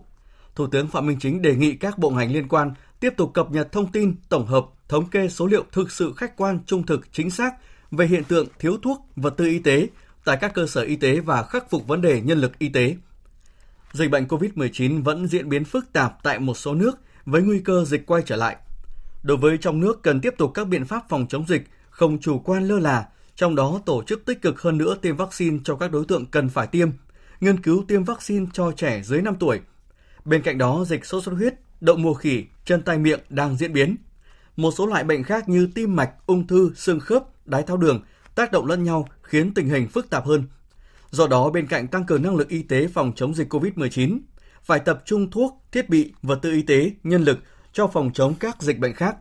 [0.55, 3.51] Thủ tướng Phạm Minh Chính đề nghị các bộ ngành liên quan tiếp tục cập
[3.51, 7.13] nhật thông tin, tổng hợp, thống kê số liệu thực sự khách quan, trung thực,
[7.13, 7.53] chính xác
[7.91, 9.87] về hiện tượng thiếu thuốc, vật tư y tế
[10.25, 12.95] tại các cơ sở y tế và khắc phục vấn đề nhân lực y tế.
[13.95, 17.85] Dịch bệnh COVID-19 vẫn diễn biến phức tạp tại một số nước với nguy cơ
[17.85, 18.55] dịch quay trở lại.
[19.23, 22.39] Đối với trong nước cần tiếp tục các biện pháp phòng chống dịch, không chủ
[22.39, 25.91] quan lơ là, trong đó tổ chức tích cực hơn nữa tiêm vaccine cho các
[25.91, 26.89] đối tượng cần phải tiêm,
[27.39, 29.59] nghiên cứu tiêm vaccine cho trẻ dưới 5 tuổi.
[30.25, 33.73] Bên cạnh đó, dịch sốt xuất huyết, đậu mùa khỉ, chân tay miệng đang diễn
[33.73, 33.95] biến.
[34.55, 38.03] Một số loại bệnh khác như tim mạch, ung thư, xương khớp, đái tháo đường
[38.35, 40.43] tác động lẫn nhau khiến tình hình phức tạp hơn.
[41.11, 44.19] Do đó, bên cạnh tăng cường năng lực y tế phòng chống dịch COVID-19,
[44.63, 47.39] phải tập trung thuốc, thiết bị, vật tư y tế, nhân lực
[47.73, 49.15] cho phòng chống các dịch bệnh khác.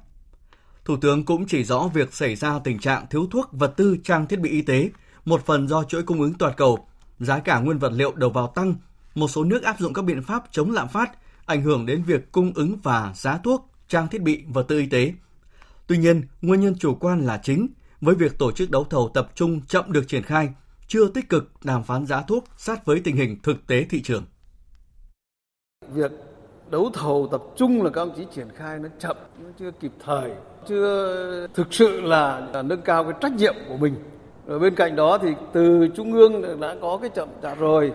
[0.85, 4.27] Thủ tướng cũng chỉ rõ việc xảy ra tình trạng thiếu thuốc, vật tư, trang
[4.27, 4.90] thiết bị y tế,
[5.25, 8.53] một phần do chuỗi cung ứng toàn cầu, giá cả nguyên vật liệu đầu vào
[8.55, 8.75] tăng,
[9.14, 11.11] một số nước áp dụng các biện pháp chống lạm phát,
[11.47, 14.87] ảnh hưởng đến việc cung ứng và giá thuốc, trang thiết bị, vật tư y
[14.87, 15.12] tế.
[15.87, 17.68] Tuy nhiên, nguyên nhân chủ quan là chính,
[18.01, 20.49] với việc tổ chức đấu thầu tập trung chậm được triển khai,
[20.87, 24.25] chưa tích cực đàm phán giá thuốc sát với tình hình thực tế thị trường.
[25.92, 26.12] Việc
[26.70, 29.92] đấu thầu tập trung là các ông chí triển khai nó chậm, nó chưa kịp
[30.05, 30.31] thời,
[30.68, 33.94] chưa thực sự là, là nâng cao cái trách nhiệm của mình.
[34.47, 37.92] Ở bên cạnh đó thì từ trung ương đã có cái chậm chạp rồi,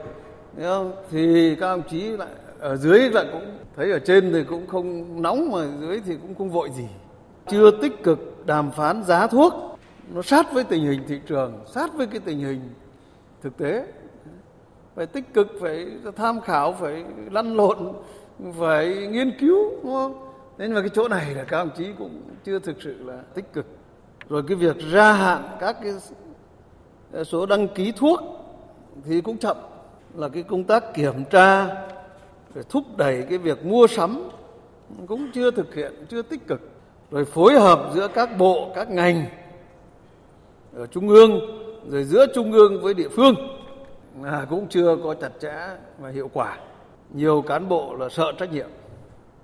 [0.61, 0.91] không?
[1.11, 5.21] thì các ông chí lại ở dưới lại cũng thấy ở trên thì cũng không
[5.21, 6.87] nóng mà dưới thì cũng không vội gì.
[7.47, 9.78] Chưa tích cực đàm phán giá thuốc
[10.13, 12.61] nó sát với tình hình thị trường, sát với cái tình hình
[13.41, 13.85] thực tế.
[14.95, 17.77] Phải tích cực, phải tham khảo, phải lăn lộn,
[18.59, 20.25] phải nghiên cứu, đúng không?
[20.57, 23.53] Nên mà cái chỗ này là các ông chí cũng chưa thực sự là tích
[23.53, 23.65] cực.
[24.29, 25.93] Rồi cái việc gia hạn các cái
[27.11, 28.19] ờ, số đăng ký thuốc
[29.05, 29.57] thì cũng chậm
[30.15, 31.67] là cái công tác kiểm tra
[32.55, 34.29] để thúc đẩy cái việc mua sắm
[35.07, 36.61] cũng chưa thực hiện chưa tích cực
[37.11, 39.25] rồi phối hợp giữa các bộ các ngành
[40.73, 41.39] ở trung ương,
[41.89, 43.35] rồi giữa trung ương với địa phương
[44.21, 45.55] là cũng chưa có chặt chẽ
[45.99, 46.57] và hiệu quả.
[47.13, 48.69] Nhiều cán bộ là sợ trách nhiệm,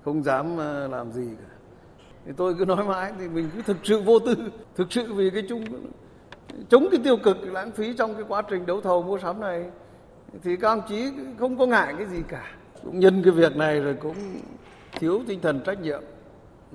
[0.06, 1.56] không dám ờ, làm gì cả.
[2.26, 4.36] Thì tôi cứ nói mãi thì mình cứ thực sự vô tư.
[4.76, 5.64] Thực sự vì cái chung,
[6.70, 9.66] chống cái tiêu cực, lãng phí trong cái quá trình đấu thầu mua sắm này,
[10.44, 12.56] thì các ông chí không có ngại cái gì cả.
[12.84, 14.16] Cũng nhân cái việc này rồi cũng
[14.92, 16.02] thiếu tinh thần trách nhiệm,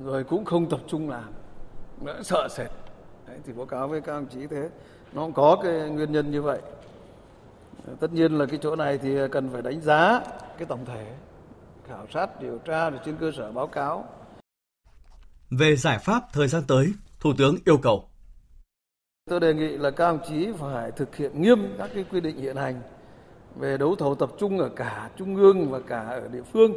[0.05, 1.31] rồi cũng không tập trung làm.
[2.01, 2.71] Nữa sợ sệt.
[3.31, 4.69] Đấy, thì báo cáo với các ông chí thế.
[5.13, 6.61] Nó cũng có cái nguyên nhân như vậy.
[8.01, 10.21] Tất nhiên là cái chỗ này thì cần phải đánh giá
[10.59, 11.13] cái tổng thể
[11.89, 14.05] khảo sát điều tra trên cơ sở báo cáo.
[15.51, 18.09] Về giải pháp thời gian tới thủ tướng yêu cầu.
[19.31, 22.37] Tôi đề nghị là các ông chí phải thực hiện nghiêm các cái quy định
[22.37, 22.81] hiện hành
[23.57, 26.73] về đấu thầu tập trung ở cả trung ương và cả ở địa phương.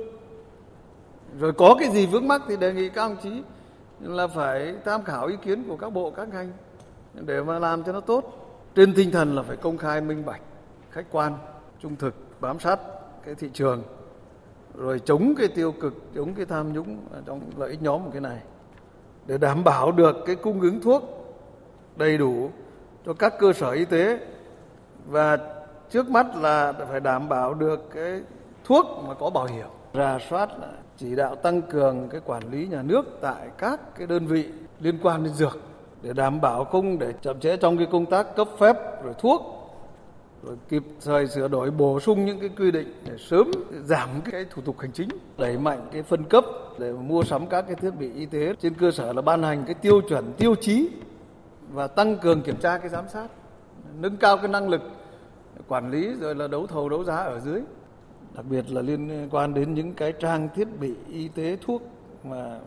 [1.40, 3.44] Rồi có cái gì vướng mắc thì đề nghị các ông chí
[4.04, 6.52] là phải tham khảo ý kiến của các bộ, các ngành
[7.14, 8.24] để mà làm cho nó tốt.
[8.76, 10.42] Trên tinh thần là phải công khai, minh bạch,
[10.92, 11.38] khách quan,
[11.80, 12.80] trung thực, bám sát
[13.26, 13.84] cái thị trường,
[14.76, 18.40] rồi chống cái tiêu cực, chống cái tham nhũng trong lợi ích nhóm cái này.
[19.26, 21.04] Để đảm bảo được cái cung ứng thuốc
[21.96, 22.50] đầy đủ
[23.06, 24.20] cho các cơ sở y tế
[25.06, 25.38] và
[25.90, 28.22] trước mắt là phải đảm bảo được cái
[28.64, 30.50] thuốc mà có bảo hiểm, rà soát
[30.98, 34.46] chỉ đạo tăng cường cái quản lý nhà nước tại các cái đơn vị
[34.80, 35.60] liên quan đến dược
[36.02, 39.42] để đảm bảo không để chậm trễ trong cái công tác cấp phép rồi thuốc,
[40.44, 43.52] rồi kịp thời sửa đổi, bổ sung những cái quy định để sớm
[43.86, 46.46] giảm cái thủ tục hành chính, đẩy mạnh cái phân cấp
[46.80, 49.64] để mua sắm các cái thiết bị y tế trên cơ sở là ban hành
[49.66, 50.90] cái tiêu chuẩn tiêu chí
[51.72, 53.28] và tăng cường kiểm tra, cái giám sát,
[54.00, 54.82] nâng cao cái năng lực
[55.68, 57.62] quản lý rồi là đấu thầu, đấu giá ở dưới
[58.36, 61.82] đặc biệt là liên quan đến những cái trang thiết bị y tế thuốc
[62.24, 62.60] mà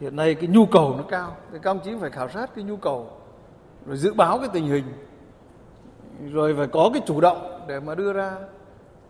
[0.00, 1.36] hiện nay cái nhu cầu nó cao.
[1.52, 3.10] Thì các ông chí phải khảo sát cái nhu cầu
[3.86, 4.84] rồi dự báo cái tình hình
[6.32, 8.36] rồi phải có cái chủ động để mà đưa ra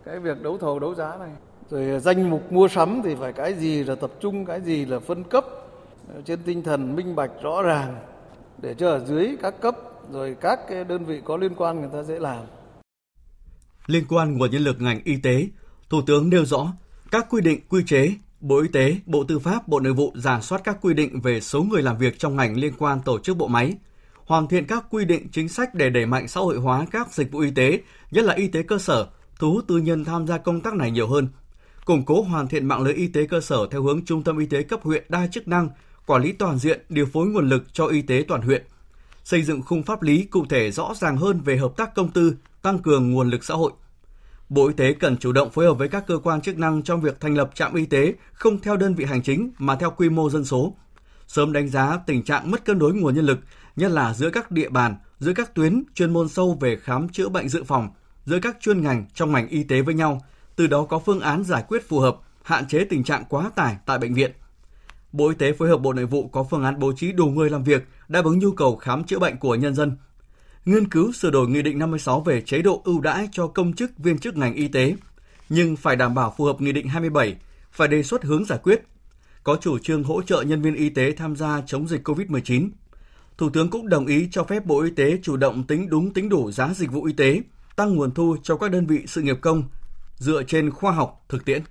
[0.04, 1.30] cái việc đấu thầu đấu giá này.
[1.70, 4.98] Rồi danh mục mua sắm thì phải cái gì là tập trung cái gì là
[4.98, 5.44] phân cấp
[6.24, 7.96] trên tinh thần minh bạch rõ ràng
[8.62, 9.76] để cho ở dưới các cấp
[10.12, 12.44] rồi các cái đơn vị có liên quan người ta dễ làm.
[13.86, 15.46] Liên quan nguồn nhân lực ngành y tế,
[15.90, 16.72] Thủ tướng nêu rõ
[17.10, 20.40] các quy định quy chế, Bộ Y tế, Bộ Tư pháp, Bộ Nội vụ giả
[20.40, 23.36] soát các quy định về số người làm việc trong ngành liên quan tổ chức
[23.36, 23.74] bộ máy,
[24.24, 27.32] hoàn thiện các quy định chính sách để đẩy mạnh xã hội hóa các dịch
[27.32, 29.06] vụ y tế, nhất là y tế cơ sở,
[29.38, 31.28] thu hút tư nhân tham gia công tác này nhiều hơn.
[31.84, 34.46] củng cố hoàn thiện mạng lưới y tế cơ sở theo hướng trung tâm y
[34.46, 35.68] tế cấp huyện đa chức năng,
[36.06, 38.64] quản lý toàn diện, điều phối nguồn lực cho y tế toàn huyện,
[39.24, 42.34] xây dựng khung pháp lý cụ thể rõ ràng hơn về hợp tác công tư,
[42.62, 43.72] tăng cường nguồn lực xã hội.
[44.48, 47.00] Bộ Y tế cần chủ động phối hợp với các cơ quan chức năng trong
[47.00, 50.08] việc thành lập trạm y tế không theo đơn vị hành chính mà theo quy
[50.08, 50.76] mô dân số.
[51.26, 53.38] Sớm đánh giá tình trạng mất cân đối nguồn nhân lực,
[53.76, 57.28] nhất là giữa các địa bàn, giữa các tuyến chuyên môn sâu về khám chữa
[57.28, 57.88] bệnh dự phòng,
[58.24, 60.20] giữa các chuyên ngành trong ngành y tế với nhau,
[60.56, 63.76] từ đó có phương án giải quyết phù hợp, hạn chế tình trạng quá tải
[63.86, 64.32] tại bệnh viện.
[65.12, 67.50] Bộ Y tế phối hợp Bộ Nội vụ có phương án bố trí đủ người
[67.50, 69.96] làm việc đáp ứng nhu cầu khám chữa bệnh của nhân dân.
[70.64, 73.98] Nghiên cứu sửa đổi Nghị định 56 về chế độ ưu đãi cho công chức
[73.98, 74.96] viên chức ngành y tế,
[75.48, 77.36] nhưng phải đảm bảo phù hợp Nghị định 27,
[77.72, 78.82] phải đề xuất hướng giải quyết.
[79.42, 82.68] Có chủ trương hỗ trợ nhân viên y tế tham gia chống dịch COVID-19.
[83.38, 86.28] Thủ tướng cũng đồng ý cho phép Bộ Y tế chủ động tính đúng tính
[86.28, 87.40] đủ giá dịch vụ y tế,
[87.76, 89.62] tăng nguồn thu cho các đơn vị sự nghiệp công
[90.16, 91.62] dựa trên khoa học thực tiễn.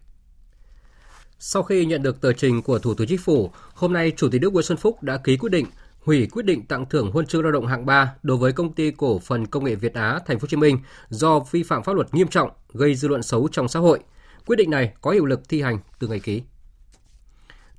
[1.40, 4.42] Sau khi nhận được tờ trình của Thủ tướng Chính phủ, hôm nay Chủ tịch
[4.42, 5.66] nước Nguyễn Xuân Phúc đã ký quyết định
[6.06, 8.92] hủy quyết định tặng thưởng huân chương lao động hạng 3 đối với công ty
[8.92, 10.78] cổ phần công nghệ Việt Á Thành phố Hồ Chí Minh
[11.10, 14.00] do vi phạm pháp luật nghiêm trọng gây dư luận xấu trong xã hội.
[14.46, 16.42] Quyết định này có hiệu lực thi hành từ ngày ký.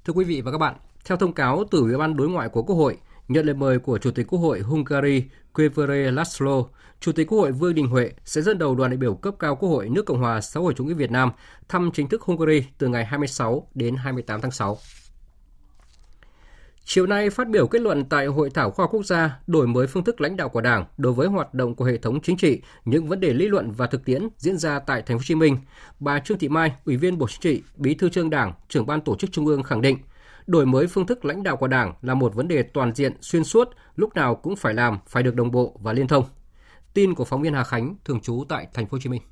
[0.05, 2.63] Thưa quý vị và các bạn, theo thông cáo từ Ủy ban Đối ngoại của
[2.63, 2.97] Quốc hội,
[3.29, 6.65] nhận lời mời của Chủ tịch Quốc hội Hungary Quevere Laszlo,
[7.01, 9.57] Chủ tịch Quốc hội Vương Đình Huệ sẽ dẫn đầu đoàn đại biểu cấp cao
[9.57, 11.33] Quốc hội nước Cộng hòa xã hội chủ nghĩa Việt Nam
[11.69, 14.79] thăm chính thức Hungary từ ngày 26 đến 28 tháng 6.
[16.87, 20.05] Chiều nay phát biểu kết luận tại Hội thảo khoa quốc gia đổi mới phương
[20.05, 23.09] thức lãnh đạo của Đảng đối với hoạt động của hệ thống chính trị, những
[23.09, 25.57] vấn đề lý luận và thực tiễn diễn ra tại Thành phố Hồ Chí Minh,
[26.01, 29.01] bà Trương Thị Mai, Ủy viên Bộ Chính trị, Bí thư Trung Đảng, trưởng ban
[29.01, 29.99] tổ chức Trung ương khẳng định,
[30.47, 33.45] đổi mới phương thức lãnh đạo của Đảng là một vấn đề toàn diện, xuyên
[33.45, 36.25] suốt, lúc nào cũng phải làm, phải được đồng bộ và liên thông.
[36.95, 39.23] Tin của phóng viên Hà Khánh thường trú tại Thành phố Hồ Chí Minh.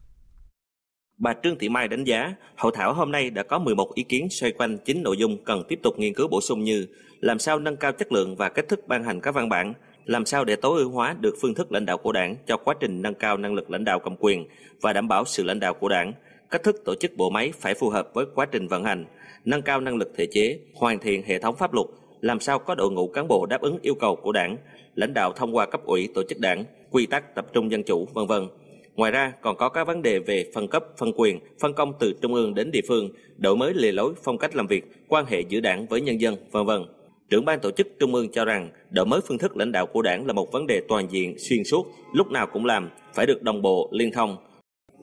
[1.22, 4.28] Bà Trương Thị Mai đánh giá, hội thảo hôm nay đã có 11 ý kiến
[4.30, 6.86] xoay quanh chín nội dung cần tiếp tục nghiên cứu bổ sung như
[7.20, 9.72] làm sao nâng cao chất lượng và cách thức ban hành các văn bản,
[10.04, 12.74] làm sao để tối ưu hóa được phương thức lãnh đạo của Đảng cho quá
[12.80, 14.46] trình nâng cao năng lực lãnh đạo cầm quyền
[14.80, 16.12] và đảm bảo sự lãnh đạo của Đảng,
[16.50, 19.04] cách thức tổ chức bộ máy phải phù hợp với quá trình vận hành,
[19.44, 21.86] nâng cao năng lực thể chế, hoàn thiện hệ thống pháp luật,
[22.20, 24.56] làm sao có đội ngũ cán bộ đáp ứng yêu cầu của Đảng,
[24.94, 28.08] lãnh đạo thông qua cấp ủy tổ chức Đảng, quy tắc tập trung dân chủ,
[28.14, 28.48] vân vân.
[28.96, 32.12] Ngoài ra, còn có các vấn đề về phân cấp, phân quyền, phân công từ
[32.22, 35.40] trung ương đến địa phương, đổi mới lề lối, phong cách làm việc, quan hệ
[35.40, 36.84] giữa đảng với nhân dân, vân vân.
[37.30, 40.02] Trưởng ban tổ chức Trung ương cho rằng đổi mới phương thức lãnh đạo của
[40.02, 43.42] đảng là một vấn đề toàn diện, xuyên suốt, lúc nào cũng làm, phải được
[43.42, 44.36] đồng bộ, liên thông.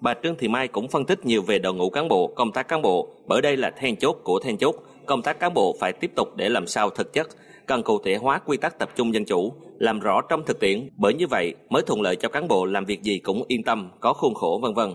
[0.02, 2.68] Bà Trương Thị Mai cũng phân tích nhiều về đội ngũ cán bộ, công tác
[2.68, 4.76] cán bộ, bởi đây là then chốt của then chốt.
[5.06, 7.28] Công tác cán bộ phải tiếp tục để làm sao thực chất,
[7.70, 10.90] cần cụ thể hóa quy tắc tập trung dân chủ, làm rõ trong thực tiễn,
[10.98, 13.92] bởi như vậy mới thuận lợi cho cán bộ làm việc gì cũng yên tâm,
[14.00, 14.90] có khuôn khổ vân vân.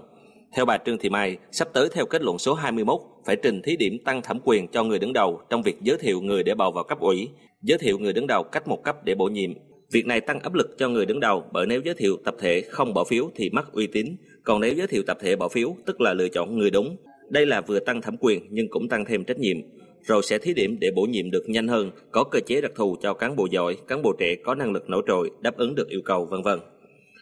[0.57, 3.77] Theo bà Trương Thị Mai, sắp tới theo kết luận số 21 phải trình thí
[3.77, 6.73] điểm tăng thẩm quyền cho người đứng đầu trong việc giới thiệu người để bầu
[6.73, 7.29] vào cấp ủy,
[7.63, 9.51] giới thiệu người đứng đầu cách một cấp để bổ nhiệm.
[9.93, 12.61] Việc này tăng áp lực cho người đứng đầu bởi nếu giới thiệu tập thể
[12.61, 15.77] không bỏ phiếu thì mất uy tín, còn nếu giới thiệu tập thể bỏ phiếu
[15.87, 16.97] tức là lựa chọn người đúng.
[17.29, 19.57] Đây là vừa tăng thẩm quyền nhưng cũng tăng thêm trách nhiệm
[20.05, 22.97] rồi sẽ thí điểm để bổ nhiệm được nhanh hơn, có cơ chế đặc thù
[23.03, 25.89] cho cán bộ giỏi, cán bộ trẻ có năng lực nổi trội, đáp ứng được
[25.89, 26.61] yêu cầu vân vân.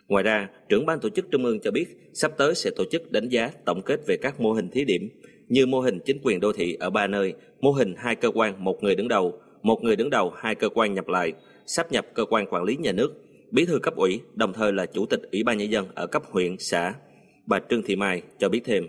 [0.08, 3.12] Ngoài ra, trưởng ban tổ chức Trung ương cho biết sắp tới sẽ tổ chức
[3.12, 5.08] đánh giá tổng kết về các mô hình thí điểm
[5.48, 8.64] như mô hình chính quyền đô thị ở ba nơi, mô hình hai cơ quan
[8.64, 11.32] một người đứng đầu, một người đứng đầu hai cơ quan nhập lại,
[11.66, 13.14] sắp nhập cơ quan quản lý nhà nước,
[13.50, 16.22] bí thư cấp ủy, đồng thời là chủ tịch ủy ban nhân dân ở cấp
[16.30, 16.94] huyện, xã.
[17.46, 18.86] Bà Trương Thị Mai cho biết thêm.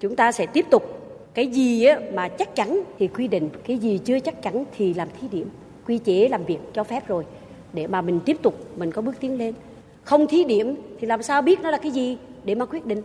[0.00, 1.03] Chúng ta sẽ tiếp tục
[1.34, 4.94] cái gì á, mà chắc chắn thì quy định cái gì chưa chắc chắn thì
[4.94, 5.48] làm thí điểm.
[5.86, 7.24] Quy chế làm việc cho phép rồi.
[7.72, 9.54] Để mà mình tiếp tục mình có bước tiến lên.
[10.02, 13.02] Không thí điểm thì làm sao biết nó là cái gì để mà quyết định.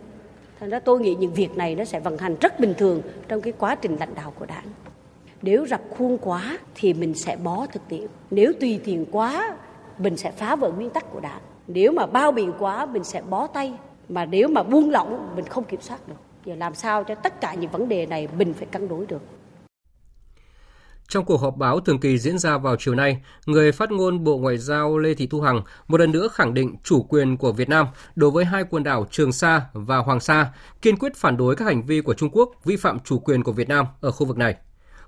[0.60, 3.40] Thành ra tôi nghĩ những việc này nó sẽ vận hành rất bình thường trong
[3.40, 4.64] cái quá trình lãnh đạo của đảng.
[5.42, 8.06] Nếu rập khuôn quá thì mình sẽ bó thực tiễn.
[8.30, 9.56] Nếu tùy tiện quá
[9.98, 11.40] mình sẽ phá vỡ nguyên tắc của đảng.
[11.66, 13.72] Nếu mà bao biện quá mình sẽ bó tay.
[14.08, 16.14] Mà nếu mà buông lỏng mình không kiểm soát được.
[16.44, 19.22] Để làm sao cho tất cả những vấn đề này mình phải cân đối được.
[21.08, 24.38] Trong cuộc họp báo thường kỳ diễn ra vào chiều nay, người phát ngôn Bộ
[24.38, 27.68] Ngoại giao Lê Thị Thu Hằng một lần nữa khẳng định chủ quyền của Việt
[27.68, 31.56] Nam đối với hai quần đảo Trường Sa và Hoàng Sa, kiên quyết phản đối
[31.56, 34.26] các hành vi của Trung Quốc vi phạm chủ quyền của Việt Nam ở khu
[34.26, 34.54] vực này.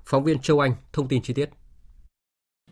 [0.05, 1.49] Phóng viên Châu Anh thông tin chi tiết.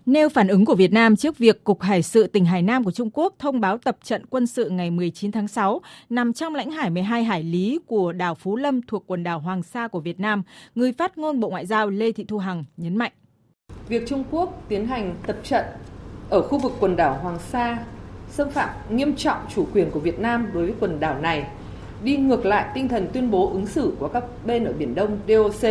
[0.05, 2.91] Nêu phản ứng của Việt Nam trước việc Cục Hải sự tỉnh Hải Nam của
[2.91, 6.71] Trung Quốc thông báo tập trận quân sự ngày 19 tháng 6 nằm trong lãnh
[6.71, 10.19] hải 12 hải lý của đảo Phú Lâm thuộc quần đảo Hoàng Sa của Việt
[10.19, 10.43] Nam,
[10.75, 13.11] người phát ngôn Bộ Ngoại giao Lê Thị Thu Hằng nhấn mạnh.
[13.87, 15.65] Việc Trung Quốc tiến hành tập trận
[16.29, 17.77] ở khu vực quần đảo Hoàng Sa
[18.29, 21.47] xâm phạm nghiêm trọng chủ quyền của Việt Nam đối với quần đảo này
[22.03, 25.19] đi ngược lại tinh thần tuyên bố ứng xử của các bên ở Biển Đông
[25.27, 25.61] DOC,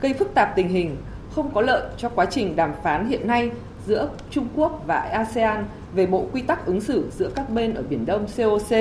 [0.00, 0.96] gây phức tạp tình hình,
[1.34, 3.50] không có lợi cho quá trình đàm phán hiện nay
[3.86, 5.64] giữa Trung Quốc và ASEAN
[5.94, 8.76] về bộ quy tắc ứng xử giữa các bên ở Biển Đông COC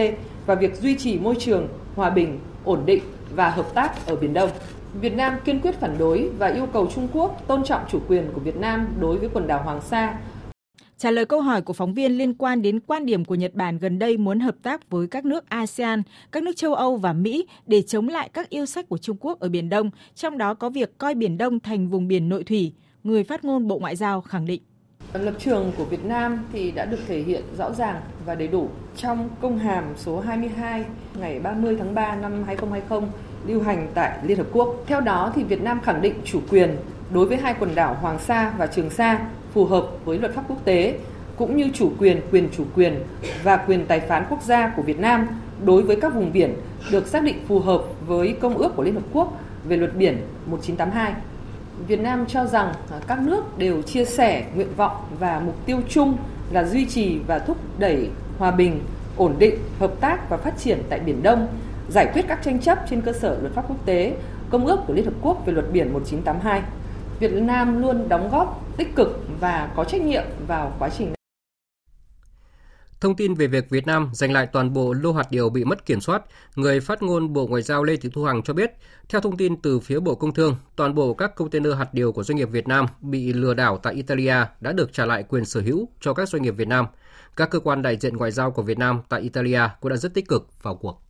[0.45, 3.03] và việc duy trì môi trường hòa bình, ổn định
[3.36, 4.49] và hợp tác ở Biển Đông.
[5.01, 8.32] Việt Nam kiên quyết phản đối và yêu cầu Trung Quốc tôn trọng chủ quyền
[8.34, 10.18] của Việt Nam đối với quần đảo Hoàng Sa.
[10.97, 13.78] Trả lời câu hỏi của phóng viên liên quan đến quan điểm của Nhật Bản
[13.78, 17.47] gần đây muốn hợp tác với các nước ASEAN, các nước châu Âu và Mỹ
[17.68, 20.70] để chống lại các yêu sách của Trung Quốc ở Biển Đông, trong đó có
[20.70, 24.22] việc coi Biển Đông thành vùng biển nội thủy, người phát ngôn Bộ Ngoại giao
[24.22, 24.62] khẳng định.
[25.16, 28.47] Ờ, lập trường của Việt Nam thì đã được thể hiện rõ ràng và đầy
[28.47, 30.86] đủ trong công hàm số 22
[31.20, 33.09] ngày 30 tháng 3 năm 2020
[33.47, 34.76] lưu hành tại Liên Hợp Quốc.
[34.88, 36.78] Theo đó thì Việt Nam khẳng định chủ quyền
[37.13, 39.20] đối với hai quần đảo Hoàng Sa và Trường Sa
[39.53, 40.97] phù hợp với luật pháp quốc tế
[41.38, 43.03] cũng như chủ quyền, quyền chủ quyền
[43.43, 45.28] và quyền tài phán quốc gia của Việt Nam
[45.66, 46.53] đối với các vùng biển
[46.91, 50.18] được xác định phù hợp với Công ước của Liên Hợp Quốc về luật biển
[50.45, 51.13] 1982.
[51.88, 55.78] Việt Nam cho rằng à, các nước đều chia sẻ nguyện vọng và mục tiêu
[55.89, 56.17] chung
[56.51, 58.80] là duy trì và thúc đẩy hòa bình,
[59.17, 61.47] ổn định, hợp tác và phát triển tại Biển Đông,
[61.89, 64.15] giải quyết các tranh chấp trên cơ sở luật pháp quốc tế,
[64.49, 66.61] Công ước của Liên Hợp Quốc về luật biển 1982.
[67.19, 71.13] Việt Nam luôn đóng góp tích cực và có trách nhiệm vào quá trình.
[73.01, 75.85] Thông tin về việc Việt Nam giành lại toàn bộ lô hạt điều bị mất
[75.85, 76.23] kiểm soát,
[76.55, 78.71] người phát ngôn Bộ Ngoại giao Lê Thị Thu Hằng cho biết,
[79.09, 82.23] theo thông tin từ phía Bộ Công Thương, toàn bộ các container hạt điều của
[82.23, 85.61] doanh nghiệp Việt Nam bị lừa đảo tại Italia đã được trả lại quyền sở
[85.61, 86.85] hữu cho các doanh nghiệp Việt Nam.
[87.35, 90.13] Các cơ quan đại diện ngoại giao của Việt Nam tại Italia cũng đã rất
[90.13, 91.05] tích cực vào cuộc.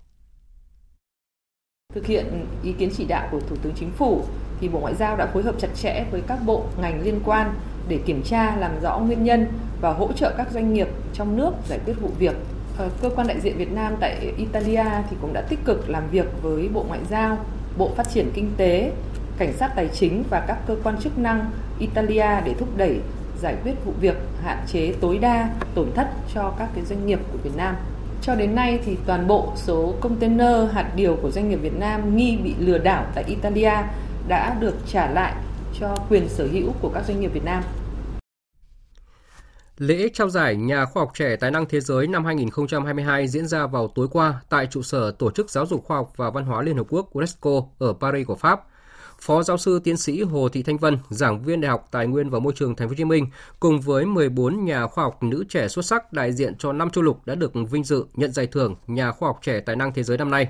[1.95, 4.23] Thực hiện ý kiến chỉ đạo của Thủ tướng Chính phủ,
[4.59, 7.53] thì Bộ Ngoại giao đã phối hợp chặt chẽ với các bộ ngành liên quan
[7.87, 9.47] để kiểm tra làm rõ nguyên nhân
[9.81, 12.35] và hỗ trợ các doanh nghiệp trong nước giải quyết vụ việc.
[12.77, 16.03] Ờ, cơ quan đại diện Việt Nam tại Italia thì cũng đã tích cực làm
[16.11, 17.37] việc với Bộ Ngoại giao,
[17.77, 18.91] Bộ Phát triển Kinh tế,
[19.37, 22.99] Cảnh sát Tài chính và các cơ quan chức năng Italia để thúc đẩy
[23.41, 27.19] giải quyết vụ việc, hạn chế tối đa tổn thất cho các cái doanh nghiệp
[27.31, 27.75] của Việt Nam.
[28.25, 32.17] Cho đến nay thì toàn bộ số container, hạt điều của doanh nghiệp Việt Nam
[32.17, 33.73] nghi bị lừa đảo tại Italia
[34.27, 35.33] đã được trả lại
[35.79, 37.63] cho quyền sở hữu của các doanh nghiệp Việt Nam.
[39.77, 43.67] Lễ trao giải Nhà khoa học trẻ tài năng thế giới năm 2022 diễn ra
[43.67, 46.61] vào tối qua tại trụ sở Tổ chức Giáo dục Khoa học và Văn hóa
[46.61, 48.59] Liên Hợp Quốc UNESCO ở Paris của Pháp.
[49.21, 52.29] Phó giáo sư tiến sĩ Hồ Thị Thanh Vân, giảng viên Đại học Tài nguyên
[52.29, 53.27] và Môi trường Thành phố Hồ Chí Minh
[53.59, 57.03] cùng với 14 nhà khoa học nữ trẻ xuất sắc đại diện cho năm châu
[57.03, 60.03] lục đã được vinh dự nhận giải thưởng Nhà khoa học trẻ tài năng thế
[60.03, 60.47] giới năm nay.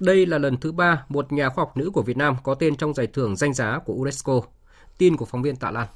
[0.00, 2.76] Đây là lần thứ ba một nhà khoa học nữ của Việt Nam có tên
[2.76, 4.40] trong giải thưởng danh giá của UNESCO.
[4.98, 5.86] Tin của phóng viên Tạ Lan.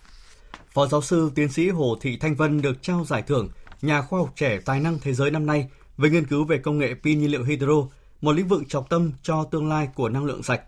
[0.74, 3.48] Phó giáo sư tiến sĩ Hồ Thị Thanh Vân được trao giải thưởng
[3.82, 6.78] Nhà khoa học trẻ tài năng thế giới năm nay về nghiên cứu về công
[6.78, 7.74] nghệ pin nhiên liệu hydro,
[8.20, 10.62] một lĩnh vực trọng tâm cho tương lai của năng lượng sạch.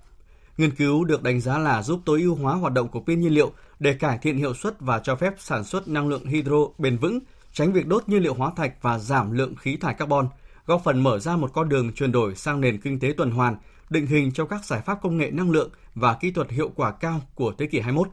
[0.56, 3.34] Nghiên cứu được đánh giá là giúp tối ưu hóa hoạt động của pin nhiên
[3.34, 6.96] liệu để cải thiện hiệu suất và cho phép sản xuất năng lượng hydro bền
[6.96, 7.18] vững,
[7.52, 10.28] tránh việc đốt nhiên liệu hóa thạch và giảm lượng khí thải carbon–
[10.66, 13.56] góp phần mở ra một con đường chuyển đổi sang nền kinh tế tuần hoàn,
[13.90, 16.92] định hình cho các giải pháp công nghệ năng lượng và kỹ thuật hiệu quả
[16.92, 18.08] cao của thế kỷ 21.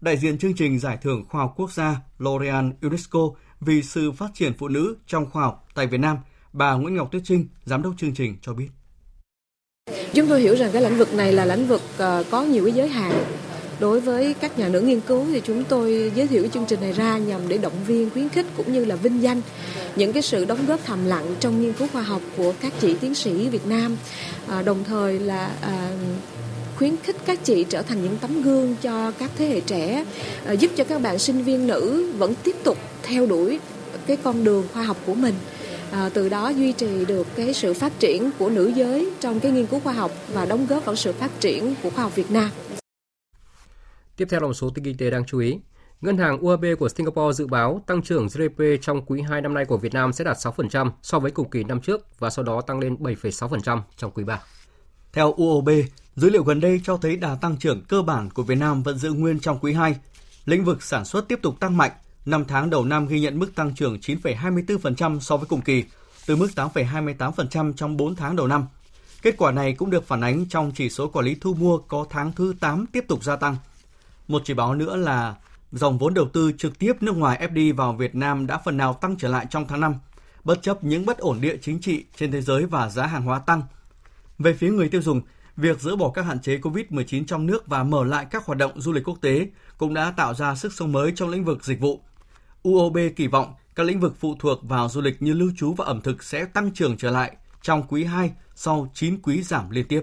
[0.00, 3.20] Đại diện chương trình Giải thưởng Khoa học Quốc gia L'Oreal UNESCO
[3.60, 6.16] vì sự phát triển phụ nữ trong khoa học tại Việt Nam,
[6.52, 8.68] bà Nguyễn Ngọc Tuyết Trinh, giám đốc chương trình cho biết.
[10.14, 12.72] Chúng tôi hiểu rằng cái lĩnh vực này là lĩnh vực ờ, có nhiều cái
[12.72, 13.24] giới hạn.
[13.80, 16.80] Đối với các nhà nữ nghiên cứu thì chúng tôi giới thiệu cái chương trình
[16.80, 19.40] này ra nhằm để động viên khuyến khích cũng như là vinh danh
[19.96, 22.94] những cái sự đóng góp thầm lặng trong nghiên cứu khoa học của các chị
[23.00, 23.96] tiến sĩ Việt Nam.
[24.48, 25.90] À, đồng thời là à,
[26.76, 30.04] khuyến khích các chị trở thành những tấm gương cho các thế hệ trẻ
[30.44, 33.58] à, giúp cho các bạn sinh viên nữ vẫn tiếp tục theo đuổi
[34.06, 35.34] cái con đường khoa học của mình
[35.90, 39.52] à, từ đó duy trì được cái sự phát triển của nữ giới trong cái
[39.52, 42.30] nghiên cứu khoa học và đóng góp vào sự phát triển của khoa học Việt
[42.30, 42.50] Nam.
[44.16, 45.58] Tiếp theo là một số tin kinh tế đáng chú ý.
[46.00, 49.64] Ngân hàng UAB của Singapore dự báo tăng trưởng GDP trong quý 2 năm nay
[49.64, 52.60] của Việt Nam sẽ đạt 6% so với cùng kỳ năm trước và sau đó
[52.60, 54.40] tăng lên 7,6% trong quý 3.
[55.12, 55.68] Theo UOB,
[56.16, 58.98] dữ liệu gần đây cho thấy đà tăng trưởng cơ bản của Việt Nam vẫn
[58.98, 59.96] giữ nguyên trong quý 2.
[60.44, 61.92] Lĩnh vực sản xuất tiếp tục tăng mạnh,
[62.24, 65.84] năm tháng đầu năm ghi nhận mức tăng trưởng 9,24% so với cùng kỳ,
[66.26, 68.66] từ mức 8,28% trong 4 tháng đầu năm.
[69.22, 72.06] Kết quả này cũng được phản ánh trong chỉ số quản lý thu mua có
[72.10, 73.56] tháng thứ 8 tiếp tục gia tăng–
[74.30, 75.34] một chỉ báo nữa là
[75.72, 78.94] dòng vốn đầu tư trực tiếp nước ngoài FDI vào Việt Nam đã phần nào
[78.94, 79.94] tăng trở lại trong tháng 5,
[80.44, 83.38] bất chấp những bất ổn địa chính trị trên thế giới và giá hàng hóa
[83.38, 83.62] tăng.
[84.38, 85.22] Về phía người tiêu dùng,
[85.56, 88.80] việc dỡ bỏ các hạn chế COVID-19 trong nước và mở lại các hoạt động
[88.80, 89.46] du lịch quốc tế
[89.78, 92.00] cũng đã tạo ra sức sống mới trong lĩnh vực dịch vụ.
[92.62, 95.84] UOB kỳ vọng các lĩnh vực phụ thuộc vào du lịch như lưu trú và
[95.84, 99.88] ẩm thực sẽ tăng trưởng trở lại trong quý 2 sau 9 quý giảm liên
[99.88, 100.02] tiếp.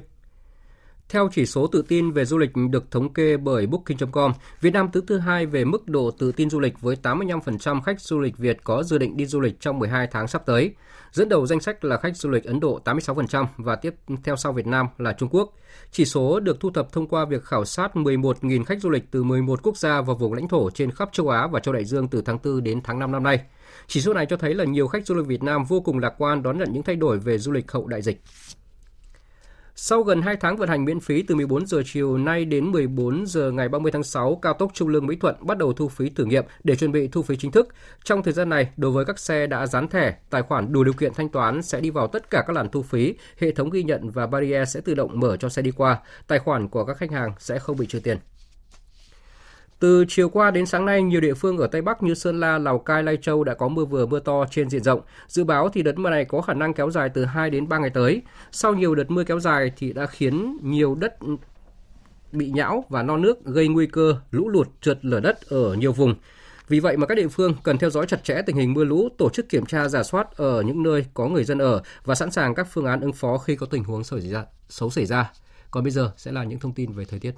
[1.09, 4.89] Theo chỉ số tự tin về du lịch được thống kê bởi Booking.com, Việt Nam
[4.91, 8.37] thứ thứ hai về mức độ tự tin du lịch với 85% khách du lịch
[8.37, 10.73] Việt có dự định đi du lịch trong 12 tháng sắp tới.
[11.11, 14.53] Dẫn đầu danh sách là khách du lịch Ấn Độ 86% và tiếp theo sau
[14.53, 15.53] Việt Nam là Trung Quốc.
[15.91, 19.23] Chỉ số được thu thập thông qua việc khảo sát 11.000 khách du lịch từ
[19.23, 22.07] 11 quốc gia và vùng lãnh thổ trên khắp châu Á và châu Đại Dương
[22.07, 23.39] từ tháng 4 đến tháng 5 năm nay.
[23.87, 26.13] Chỉ số này cho thấy là nhiều khách du lịch Việt Nam vô cùng lạc
[26.17, 28.21] quan đón nhận những thay đổi về du lịch hậu đại dịch.
[29.79, 33.25] Sau gần 2 tháng vận hành miễn phí từ 14 giờ chiều nay đến 14
[33.27, 36.09] giờ ngày 30 tháng 6, cao tốc Trung Lương Mỹ Thuận bắt đầu thu phí
[36.09, 37.67] thử nghiệm để chuẩn bị thu phí chính thức.
[38.03, 40.93] Trong thời gian này, đối với các xe đã dán thẻ, tài khoản đủ điều
[40.93, 43.83] kiện thanh toán sẽ đi vào tất cả các làn thu phí, hệ thống ghi
[43.83, 45.99] nhận và barrier sẽ tự động mở cho xe đi qua.
[46.27, 48.17] Tài khoản của các khách hàng sẽ không bị trừ tiền.
[49.79, 52.57] Từ chiều qua đến sáng nay, nhiều địa phương ở Tây Bắc như Sơn La,
[52.57, 55.01] Lào Cai, Lai Châu đã có mưa vừa mưa to trên diện rộng.
[55.27, 57.77] Dự báo thì đợt mưa này có khả năng kéo dài từ 2 đến 3
[57.77, 58.21] ngày tới.
[58.51, 61.17] Sau nhiều đợt mưa kéo dài thì đã khiến nhiều đất
[62.31, 65.91] bị nhão và no nước gây nguy cơ lũ lụt trượt lở đất ở nhiều
[65.93, 66.15] vùng.
[66.67, 69.09] Vì vậy mà các địa phương cần theo dõi chặt chẽ tình hình mưa lũ,
[69.17, 72.31] tổ chức kiểm tra giả soát ở những nơi có người dân ở và sẵn
[72.31, 75.31] sàng các phương án ứng phó khi có tình huống xảy ra, xấu xảy ra.
[75.71, 77.31] Còn bây giờ sẽ là những thông tin về thời tiết.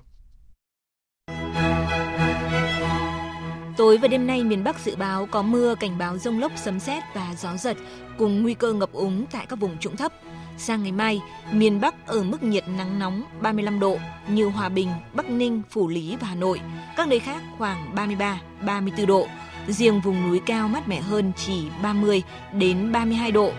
[3.79, 6.79] Tối và đêm nay miền Bắc dự báo có mưa, cảnh báo rông lốc, sấm
[6.79, 7.77] sét và gió giật
[8.17, 10.13] cùng nguy cơ ngập úng tại các vùng trũng thấp.
[10.57, 11.21] Sang ngày mai,
[11.51, 15.87] miền Bắc ở mức nhiệt nắng nóng 35 độ như Hòa Bình, Bắc Ninh, Phủ
[15.87, 16.59] Lý và Hà Nội.
[16.97, 19.27] Các nơi khác khoảng 33, 34 độ.
[19.67, 22.23] Riêng vùng núi cao mát mẻ hơn chỉ 30
[22.53, 23.51] đến 32 độ.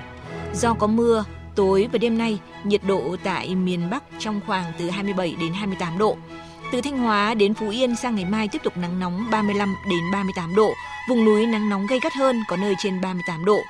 [0.55, 4.91] Do có mưa, tối và đêm nay nhiệt độ tại miền Bắc trong khoảng từ
[4.91, 6.17] 27 đến 28 độ.
[6.73, 10.01] Từ Thanh Hóa đến Phú Yên sang ngày mai tiếp tục nắng nóng 35 đến
[10.13, 10.75] 38 độ,
[11.09, 13.61] vùng núi nắng nóng gay gắt hơn có nơi trên 38 độ.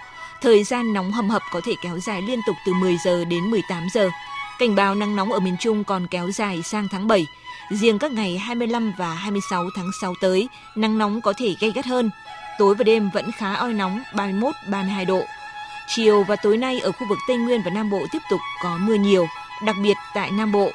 [0.42, 3.50] Thời gian nóng hầm hập có thể kéo dài liên tục từ 10 giờ đến
[3.50, 4.10] 18 giờ.
[4.58, 7.26] Cảnh báo nắng nóng ở miền Trung còn kéo dài sang tháng 7.
[7.70, 11.86] Riêng các ngày 25 và 26 tháng 6 tới, nắng nóng có thể gay gắt
[11.86, 12.10] hơn.
[12.58, 15.22] Tối và đêm vẫn khá oi nóng 31-32 độ.
[15.88, 18.78] Chiều và tối nay ở khu vực Tây Nguyên và Nam Bộ tiếp tục có
[18.80, 19.26] mưa nhiều,
[19.64, 20.70] đặc biệt tại Nam Bộ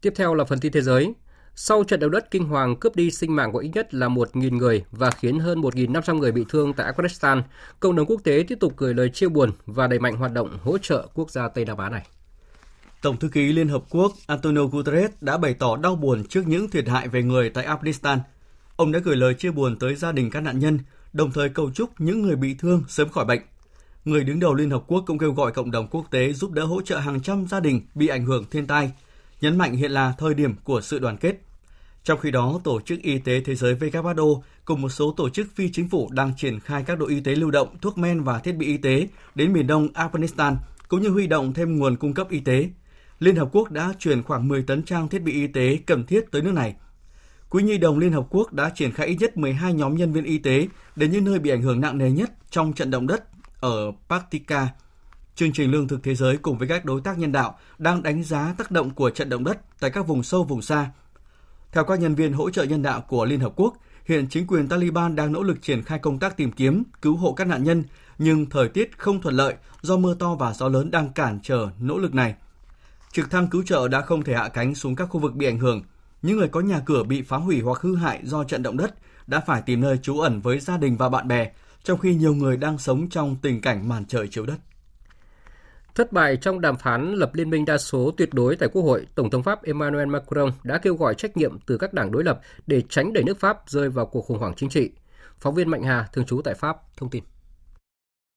[0.00, 1.14] Tiếp theo là phần tin thế giới.
[1.54, 4.56] Sau trận động đất kinh hoàng cướp đi sinh mạng của ít nhất là 1.000
[4.56, 7.42] người và khiến hơn 1.500 người bị thương tại Afghanistan,
[7.80, 10.58] cộng đồng quốc tế tiếp tục gửi lời chia buồn và đẩy mạnh hoạt động
[10.62, 12.06] hỗ trợ quốc gia Tây Nam Á này.
[13.02, 16.70] Tổng thư ký Liên Hợp Quốc Antonio Guterres đã bày tỏ đau buồn trước những
[16.70, 18.18] thiệt hại về người tại Afghanistan.
[18.76, 20.78] Ông đã gửi lời chia buồn tới gia đình các nạn nhân,
[21.12, 23.40] đồng thời cầu chúc những người bị thương sớm khỏi bệnh.
[24.04, 26.64] Người đứng đầu Liên Hợp Quốc cũng kêu gọi cộng đồng quốc tế giúp đỡ
[26.64, 28.92] hỗ trợ hàng trăm gia đình bị ảnh hưởng thiên tai–
[29.40, 31.40] nhấn mạnh hiện là thời điểm của sự đoàn kết.
[32.04, 35.46] Trong khi đó, Tổ chức Y tế Thế giới WHO cùng một số tổ chức
[35.54, 38.38] phi chính phủ đang triển khai các đội y tế lưu động, thuốc men và
[38.38, 40.56] thiết bị y tế đến miền đông Afghanistan,
[40.88, 42.68] cũng như huy động thêm nguồn cung cấp y tế.
[43.18, 46.30] Liên Hợp Quốc đã chuyển khoảng 10 tấn trang thiết bị y tế cần thiết
[46.30, 46.74] tới nước này.
[47.48, 50.24] Quỹ Nhi đồng Liên Hợp Quốc đã triển khai ít nhất 12 nhóm nhân viên
[50.24, 53.24] y tế đến những nơi bị ảnh hưởng nặng nề nhất trong trận động đất
[53.60, 54.68] ở Paktika,
[55.38, 58.24] Chương trình Lương thực Thế giới cùng với các đối tác nhân đạo đang đánh
[58.24, 60.90] giá tác động của trận động đất tại các vùng sâu vùng xa.
[61.72, 64.68] Theo các nhân viên hỗ trợ nhân đạo của Liên Hợp Quốc, hiện chính quyền
[64.68, 67.84] Taliban đang nỗ lực triển khai công tác tìm kiếm, cứu hộ các nạn nhân,
[68.18, 71.68] nhưng thời tiết không thuận lợi do mưa to và gió lớn đang cản trở
[71.80, 72.34] nỗ lực này.
[73.12, 75.58] Trực thăng cứu trợ đã không thể hạ cánh xuống các khu vực bị ảnh
[75.58, 75.82] hưởng.
[76.22, 78.94] Những người có nhà cửa bị phá hủy hoặc hư hại do trận động đất
[79.26, 81.50] đã phải tìm nơi trú ẩn với gia đình và bạn bè,
[81.82, 84.56] trong khi nhiều người đang sống trong tình cảnh màn trời chiếu đất.
[85.98, 89.06] Thất bại trong đàm phán lập liên minh đa số tuyệt đối tại Quốc hội,
[89.14, 92.40] Tổng thống Pháp Emmanuel Macron đã kêu gọi trách nhiệm từ các đảng đối lập
[92.66, 94.90] để tránh đẩy nước Pháp rơi vào cuộc khủng hoảng chính trị.
[95.40, 97.24] Phóng viên Mạnh Hà, thường trú tại Pháp, thông tin.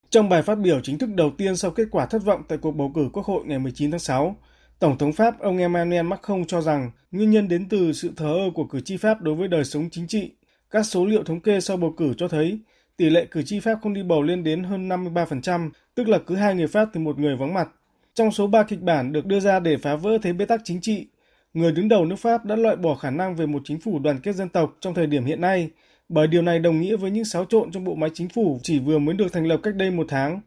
[0.09, 2.72] Trong bài phát biểu chính thức đầu tiên sau kết quả thất vọng tại cuộc
[2.72, 4.36] bầu cử Quốc hội ngày 19 tháng 6,
[4.80, 8.51] Tổng thống Pháp ông Emmanuel Macron cho rằng nguyên nhân đến từ sự thờ ơ
[8.55, 10.32] của cử tri Pháp đối với đời sống chính trị.
[10.70, 12.59] Các số liệu thống kê sau bầu cử cho thấy
[12.98, 16.36] tỷ lệ cử tri Pháp không đi bầu lên đến hơn 53%, tức là cứ
[16.36, 17.68] hai người Pháp thì một người vắng mặt.
[18.14, 20.82] Trong số 3 kịch bản được đưa ra để phá vỡ thế bế tắc chính
[20.82, 21.08] trị,
[21.54, 24.20] người đứng đầu nước Pháp đã loại bỏ khả năng về một chính phủ đoàn
[24.20, 25.70] kết dân tộc trong thời điểm hiện nay,
[26.10, 28.80] bởi điều này đồng nghĩa với những xáo trộn trong bộ máy chính phủ chỉ
[28.80, 30.42] vừa mới được thành lập cách đây một tháng.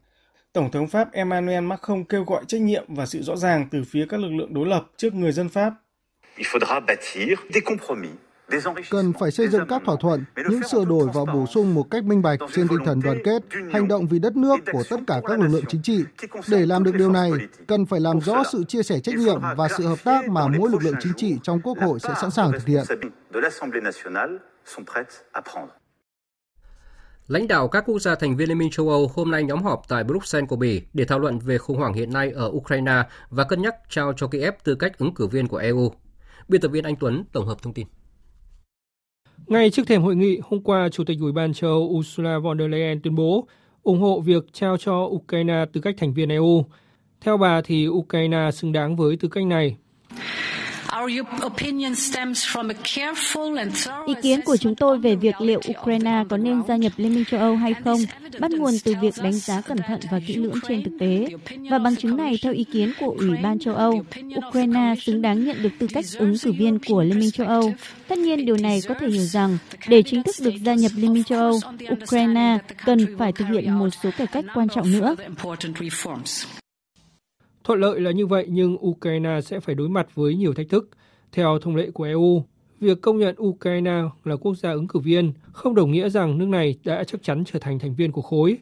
[0.53, 4.07] Tổng thống Pháp Emmanuel Macron kêu gọi trách nhiệm và sự rõ ràng từ phía
[4.09, 5.75] các lực lượng đối lập trước người dân Pháp.
[6.37, 8.11] Il faudra bâtir des compromis
[8.91, 12.05] cần phải xây dựng các thỏa thuận, những sửa đổi và bổ sung một cách
[12.05, 13.43] minh bạch trên tinh thần đoàn kết,
[13.73, 16.05] hành động vì đất nước của tất cả các lực lượng chính trị.
[16.49, 17.33] Để làm được điều này,
[17.67, 20.71] cần phải làm rõ sự chia sẻ trách nhiệm và sự hợp tác mà mỗi
[20.71, 22.85] lực lượng chính trị trong Quốc hội sẽ sẵn sàng thực hiện.
[27.27, 29.83] Lãnh đạo các quốc gia thành viên Liên minh châu Âu hôm nay nhóm họp
[29.89, 33.45] tại Bruxelles của Bỉ để thảo luận về khủng hoảng hiện nay ở Ukraine và
[33.45, 35.93] cân nhắc trao cho Kiev tư cách ứng cử viên của EU.
[36.49, 37.87] Biên tập viên Anh Tuấn tổng hợp thông tin.
[39.47, 42.59] Ngay trước thềm hội nghị, hôm qua, Chủ tịch Ủy ban châu Âu Ursula von
[42.59, 43.49] der Leyen tuyên bố
[43.83, 46.65] ủng hộ việc trao cho Ukraine tư cách thành viên EU.
[47.21, 49.77] Theo bà thì Ukraine xứng đáng với tư cách này
[54.07, 57.25] Ý kiến của chúng tôi về việc liệu Ukraine có nên gia nhập Liên minh
[57.25, 58.01] châu Âu hay không
[58.41, 61.27] bắt nguồn từ việc đánh giá cẩn thận và kỹ lưỡng trên thực tế.
[61.71, 64.05] Và bằng chứng này, theo ý kiến của Ủy ban châu Âu,
[64.49, 67.73] Ukraine xứng đáng nhận được tư cách ứng cử viên của Liên minh châu Âu.
[68.09, 71.13] Tất nhiên, điều này có thể hiểu rằng để chính thức được gia nhập Liên
[71.13, 71.61] minh châu Âu,
[72.03, 75.15] Ukraine cần phải thực hiện một số cải cách quan trọng nữa.
[77.65, 80.89] Thuận lợi là như vậy nhưng Ukraine sẽ phải đối mặt với nhiều thách thức.
[81.33, 82.45] Theo thông lệ của EU,
[82.81, 86.47] việc công nhận Ukraine là quốc gia ứng cử viên không đồng nghĩa rằng nước
[86.47, 88.59] này đã chắc chắn trở thành thành viên của khối.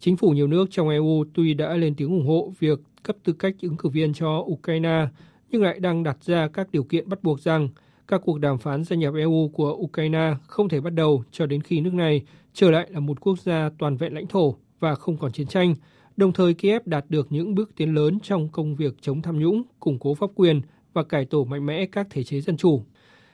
[0.00, 3.32] Chính phủ nhiều nước trong EU tuy đã lên tiếng ủng hộ việc cấp tư
[3.32, 5.06] cách ứng cử viên cho Ukraine,
[5.50, 7.68] nhưng lại đang đặt ra các điều kiện bắt buộc rằng
[8.08, 11.62] các cuộc đàm phán gia nhập EU của Ukraine không thể bắt đầu cho đến
[11.62, 12.22] khi nước này
[12.54, 15.74] trở lại là một quốc gia toàn vẹn lãnh thổ và không còn chiến tranh,
[16.16, 19.62] Đồng thời Kiev đạt được những bước tiến lớn trong công việc chống tham nhũng,
[19.80, 20.60] củng cố pháp quyền
[20.92, 22.82] và cải tổ mạnh mẽ các thể chế dân chủ.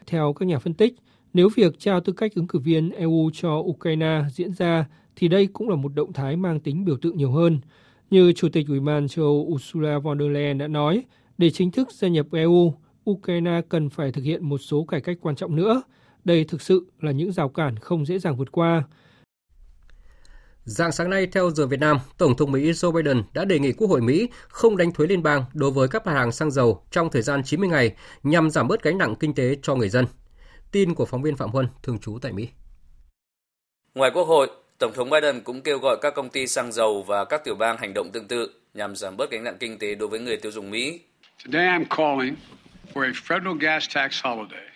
[0.07, 0.95] Theo các nhà phân tích,
[1.35, 5.47] nếu việc trao tư cách ứng cử viên EU cho Ukraine diễn ra thì đây
[5.47, 7.61] cũng là một động thái mang tính biểu tượng nhiều hơn.
[8.11, 11.03] Như Chủ tịch Ủy ban châu Âu Ursula von der Leyen đã nói,
[11.39, 12.74] để chính thức gia nhập EU,
[13.11, 15.83] Ukraine cần phải thực hiện một số cải cách quan trọng nữa.
[16.24, 18.85] Đây thực sự là những rào cản không dễ dàng vượt qua.
[20.65, 23.73] Dạng sáng nay, theo giờ Việt Nam, Tổng thống Mỹ Joe Biden đã đề nghị
[23.73, 26.85] Quốc hội Mỹ không đánh thuế liên bang đối với các mặt hàng xăng dầu
[26.91, 30.07] trong thời gian 90 ngày nhằm giảm bớt gánh nặng kinh tế cho người dân.
[30.73, 32.49] Tin của phóng viên Phạm Huân, thường trú tại Mỹ.
[33.95, 37.25] Ngoài Quốc hội, Tổng thống Biden cũng kêu gọi các công ty xăng dầu và
[37.25, 40.09] các tiểu bang hành động tương tự nhằm giảm bớt gánh nặng kinh tế đối
[40.09, 41.01] với người tiêu dùng Mỹ.
[41.45, 42.37] Today I'm calling
[42.95, 44.72] for a federal gas tax holiday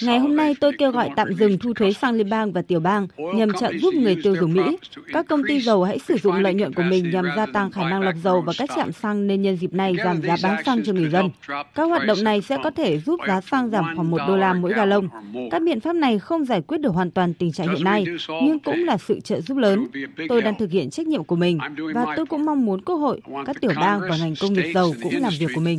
[0.00, 2.80] Ngày hôm nay tôi kêu gọi tạm dừng thu thuế sang liên bang và tiểu
[2.80, 4.76] bang nhằm trợ giúp người tiêu dùng Mỹ.
[5.12, 7.90] Các công ty dầu hãy sử dụng lợi nhuận của mình nhằm gia tăng khả
[7.90, 10.84] năng lọc dầu và các trạm xăng nên nhân dịp này giảm giá bán xăng
[10.84, 11.30] cho người dân.
[11.74, 14.52] Các hoạt động này sẽ có thể giúp giá xăng giảm khoảng 1 đô la
[14.52, 15.08] mỗi gallon.
[15.50, 18.58] Các biện pháp này không giải quyết được hoàn toàn tình trạng hiện nay, nhưng
[18.58, 19.86] cũng là sự trợ giúp lớn.
[20.28, 21.58] Tôi đang thực hiện trách nhiệm của mình
[21.94, 24.94] và tôi cũng mong muốn Quốc hội, các tiểu bang và ngành công nghiệp dầu
[25.02, 25.78] cũng làm việc của mình.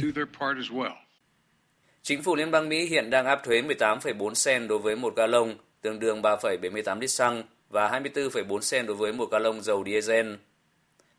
[2.10, 5.54] Chính phủ Liên bang Mỹ hiện đang áp thuế 18,4 cent đối với một gallon,
[5.82, 10.34] tương đương 3,78 lít xăng và 24,4 cent đối với một gallon dầu diesel.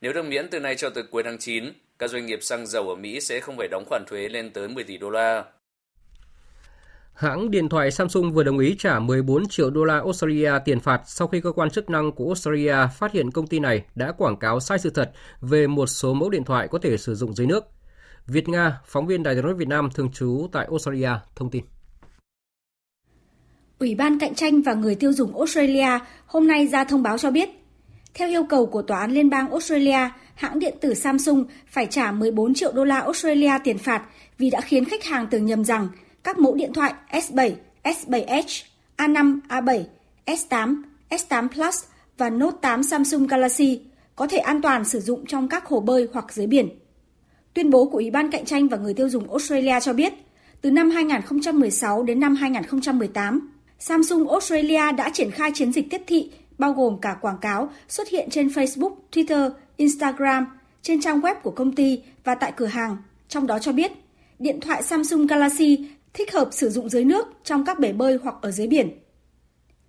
[0.00, 1.64] Nếu được miễn từ nay cho tới cuối tháng 9,
[1.98, 4.68] các doanh nghiệp xăng dầu ở Mỹ sẽ không phải đóng khoản thuế lên tới
[4.68, 5.44] 10 tỷ đô la.
[7.12, 11.02] Hãng điện thoại Samsung vừa đồng ý trả 14 triệu đô la Australia tiền phạt
[11.06, 14.36] sau khi cơ quan chức năng của Australia phát hiện công ty này đã quảng
[14.36, 17.46] cáo sai sự thật về một số mẫu điện thoại có thể sử dụng dưới
[17.46, 17.64] nước.
[18.26, 21.64] Việt Nga, phóng viên Đài tiếng nói Việt Nam thường trú tại Australia thông tin.
[23.78, 27.30] Ủy ban cạnh tranh và người tiêu dùng Australia hôm nay ra thông báo cho
[27.30, 27.50] biết,
[28.14, 32.12] theo yêu cầu của Tòa án Liên bang Australia, hãng điện tử Samsung phải trả
[32.12, 34.02] 14 triệu đô la Australia tiền phạt
[34.38, 35.88] vì đã khiến khách hàng tưởng nhầm rằng
[36.24, 37.52] các mẫu điện thoại S7,
[37.82, 38.52] S7 Edge,
[38.96, 39.84] A5, A7,
[40.26, 41.84] S8, S8 Plus
[42.18, 43.80] và Note 8 Samsung Galaxy
[44.16, 46.68] có thể an toàn sử dụng trong các hồ bơi hoặc dưới biển.
[47.60, 50.12] Tuyên bố của Ủy ban Cạnh tranh và Người tiêu dùng Australia cho biết,
[50.60, 53.48] từ năm 2016 đến năm 2018,
[53.78, 58.08] Samsung Australia đã triển khai chiến dịch tiếp thị bao gồm cả quảng cáo xuất
[58.08, 60.46] hiện trên Facebook, Twitter, Instagram,
[60.82, 62.96] trên trang web của công ty và tại cửa hàng,
[63.28, 63.92] trong đó cho biết
[64.38, 68.34] điện thoại Samsung Galaxy thích hợp sử dụng dưới nước trong các bể bơi hoặc
[68.40, 68.90] ở dưới biển.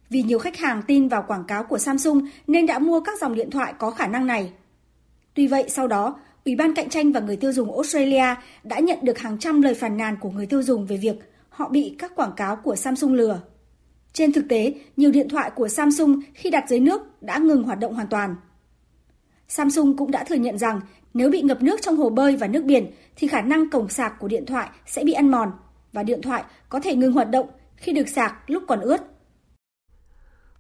[0.10, 3.36] Vì nhiều khách hàng tin vào quảng cáo của Samsung nên đã mua các dòng
[3.36, 4.52] điện thoại có khả năng này.
[5.34, 9.00] Tuy vậy, sau đó, Ủy ban Cạnh tranh và Người tiêu dùng Australia đã nhận
[9.02, 11.16] được hàng trăm lời phàn nàn của người tiêu dùng về việc
[11.50, 13.42] họ bị các quảng cáo của Samsung lừa.
[14.14, 17.80] Trên thực tế, nhiều điện thoại của Samsung khi đặt dưới nước đã ngừng hoạt
[17.80, 18.36] động hoàn toàn.
[19.48, 20.82] Samsung cũng đã thừa nhận rằng
[21.14, 24.20] nếu bị ngập nước trong hồ bơi và nước biển thì khả năng cổng sạc
[24.20, 25.52] của điện thoại sẽ bị ăn mòn
[25.94, 29.02] và điện thoại có thể ngừng hoạt động khi được sạc lúc còn ướt.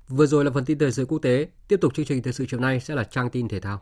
[0.07, 1.47] Vừa rồi là phần tin thời sự quốc tế.
[1.67, 3.81] Tiếp tục chương trình thời sự chiều nay sẽ là trang tin thể thao.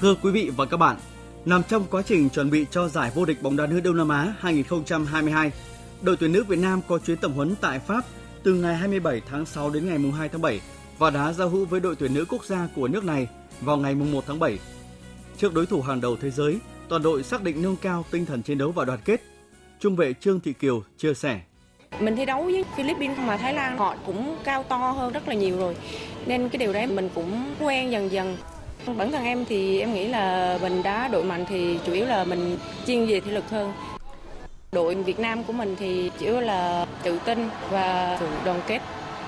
[0.00, 0.96] Thưa quý vị và các bạn,
[1.44, 4.08] nằm trong quá trình chuẩn bị cho giải vô địch bóng đá nữ Đông Nam
[4.08, 5.52] Á 2022,
[6.02, 8.04] đội tuyển nữ Việt Nam có chuyến tập huấn tại Pháp
[8.42, 10.60] từ ngày 27 tháng 6 đến ngày 2 tháng 7
[10.98, 13.28] và đá giao hữu với đội tuyển nữ quốc gia của nước này
[13.60, 14.58] vào ngày 1 tháng 7.
[15.38, 18.42] Trước đối thủ hàng đầu thế giới, toàn đội xác định nâng cao tinh thần
[18.42, 19.20] chiến đấu và đoàn kết.
[19.80, 21.40] trung vệ Trương Thị Kiều chia sẻ.
[22.00, 25.34] Mình thi đấu với Philippines mà Thái Lan họ cũng cao to hơn rất là
[25.34, 25.76] nhiều rồi.
[26.26, 28.36] Nên cái điều đấy mình cũng quen dần dần.
[28.98, 32.24] Bản thân em thì em nghĩ là mình đá đội mạnh thì chủ yếu là
[32.24, 33.72] mình chuyên về thể lực hơn.
[34.72, 37.38] Đội Việt Nam của mình thì chủ yếu là tự tin
[37.70, 38.80] và sự đoàn kết.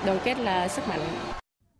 [0.05, 0.99] Đoàn kết là sức mạnh.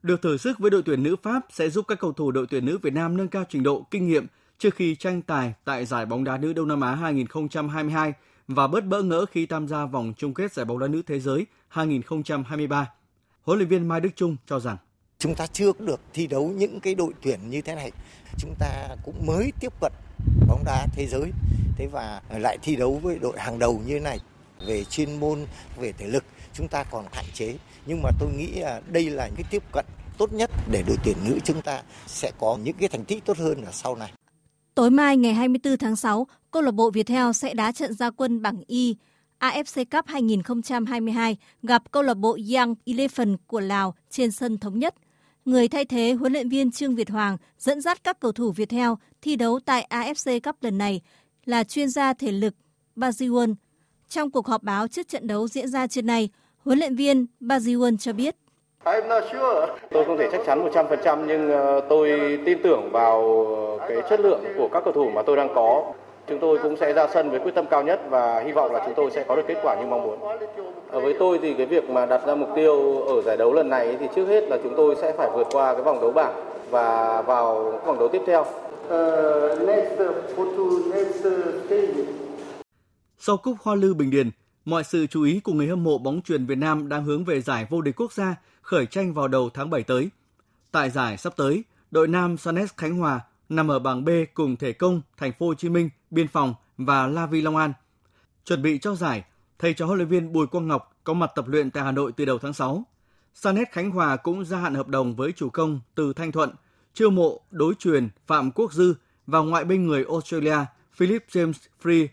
[0.04, 2.66] Được thử sức với đội tuyển nữ Pháp sẽ giúp các cầu thủ đội tuyển
[2.66, 4.28] nữ Việt Nam nâng cao trình độ, kinh nghiệm
[4.58, 8.14] trước khi tranh tài tại giải bóng đá nữ Đông Nam Á 2022
[8.48, 11.20] và bớt bỡ ngỡ khi tham gia vòng chung kết giải bóng đá nữ thế
[11.20, 12.90] giới 2023.
[13.42, 14.78] Huấn luyện viên Mai Đức Trung cho rằng
[15.24, 17.92] chúng ta chưa được thi đấu những cái đội tuyển như thế này.
[18.38, 19.92] Chúng ta cũng mới tiếp cận
[20.48, 21.32] bóng đá thế giới.
[21.78, 24.20] Thế và lại thi đấu với đội hàng đầu như thế này
[24.68, 25.46] về chuyên môn,
[25.78, 27.56] về thể lực chúng ta còn hạn chế.
[27.86, 29.86] Nhưng mà tôi nghĩ là đây là những cái tiếp cận
[30.18, 33.38] tốt nhất để đội tuyển nữ chúng ta sẽ có những cái thành tích tốt
[33.38, 34.12] hơn ở sau này.
[34.76, 38.42] Tối mai ngày 24 tháng 6, câu lạc bộ Viettel sẽ đá trận gia quân
[38.42, 38.96] bảng Y
[39.40, 44.96] AFC Cup 2022 gặp câu lạc bộ Young Eleven của Lào trên sân thống nhất.
[45.46, 48.70] Người thay thế huấn luyện viên Trương Việt Hoàng dẫn dắt các cầu thủ Việt
[48.70, 51.02] theo thi đấu tại AFC Cup lần này
[51.46, 52.54] là chuyên gia thể lực
[52.96, 53.56] Baziwon.
[54.10, 57.98] Trong cuộc họp báo trước trận đấu diễn ra trên này, huấn luyện viên Baziwon
[57.98, 58.36] cho biết
[59.91, 63.46] Tôi không thể chắc chắn 100% nhưng ờ, tôi tin tưởng vào
[63.80, 65.94] ờ, cái chất lượng của các cầu thủ mà tôi đang có.
[66.28, 68.82] Chúng tôi cũng sẽ ra sân với quyết tâm cao nhất và hy vọng là
[68.86, 70.20] chúng tôi sẽ có được kết quả như mong muốn.
[70.90, 73.70] Ở với tôi thì cái việc mà đặt ra mục tiêu ở giải đấu lần
[73.70, 76.34] này thì trước hết là chúng tôi sẽ phải vượt qua cái vòng đấu bảng
[76.70, 78.46] và vào vòng đấu tiếp theo.
[83.20, 84.32] Sau cúp Hoa Lư Bình Điền,
[84.66, 87.42] mọi sự chú ý của người hâm mộ bóng truyền Việt Nam đang hướng về
[87.42, 90.10] giải vô địch quốc gia khởi tranh vào đầu tháng 7 tới.
[90.72, 93.20] Tại giải sắp tới, đội nam Sanes Khánh Hòa
[93.50, 97.07] nằm ở bảng B cùng Thể Công, Thành phố Hồ Chí Minh, Biên Phòng và
[97.07, 97.74] La Vi Long An.
[98.45, 99.24] Chuẩn bị cho giải,
[99.59, 102.11] thầy trò huấn luyện viên Bùi Quang Ngọc có mặt tập luyện tại Hà Nội
[102.18, 102.84] từ đầu tháng 6.
[103.34, 106.49] Sanet Khánh Hòa cũng gia hạn hợp đồng với chủ công từ Thanh Thuận,
[106.93, 108.93] chiêu mộ đối truyền Phạm Quốc Dư
[109.28, 110.57] và ngoại binh người Australia
[110.93, 111.53] Philip James
[111.84, 112.07] Free.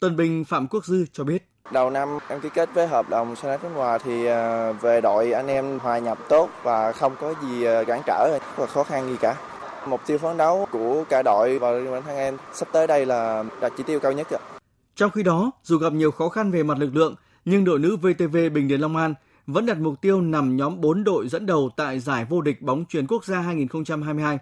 [0.00, 1.48] Tân binh Phạm Quốc Dư cho biết.
[1.72, 5.32] Đầu năm em ký kết với hợp đồng Sanet Khánh Hòa thì à, về đội
[5.32, 9.08] anh em hòa nhập tốt và không có gì à, cản trở và khó khăn
[9.08, 9.36] gì cả.
[9.86, 13.44] Mục tiêu phấn đấu của cả đội và bản thân em sắp tới đây là
[13.60, 14.26] đạt chỉ tiêu cao nhất.
[14.96, 17.14] Trong khi đó, dù gặp nhiều khó khăn về mặt lực lượng,
[17.44, 19.14] nhưng đội nữ VTV Bình Điền Long An
[19.46, 22.84] vẫn đặt mục tiêu nằm nhóm 4 đội dẫn đầu tại giải vô địch bóng
[22.88, 24.38] truyền quốc gia 2022.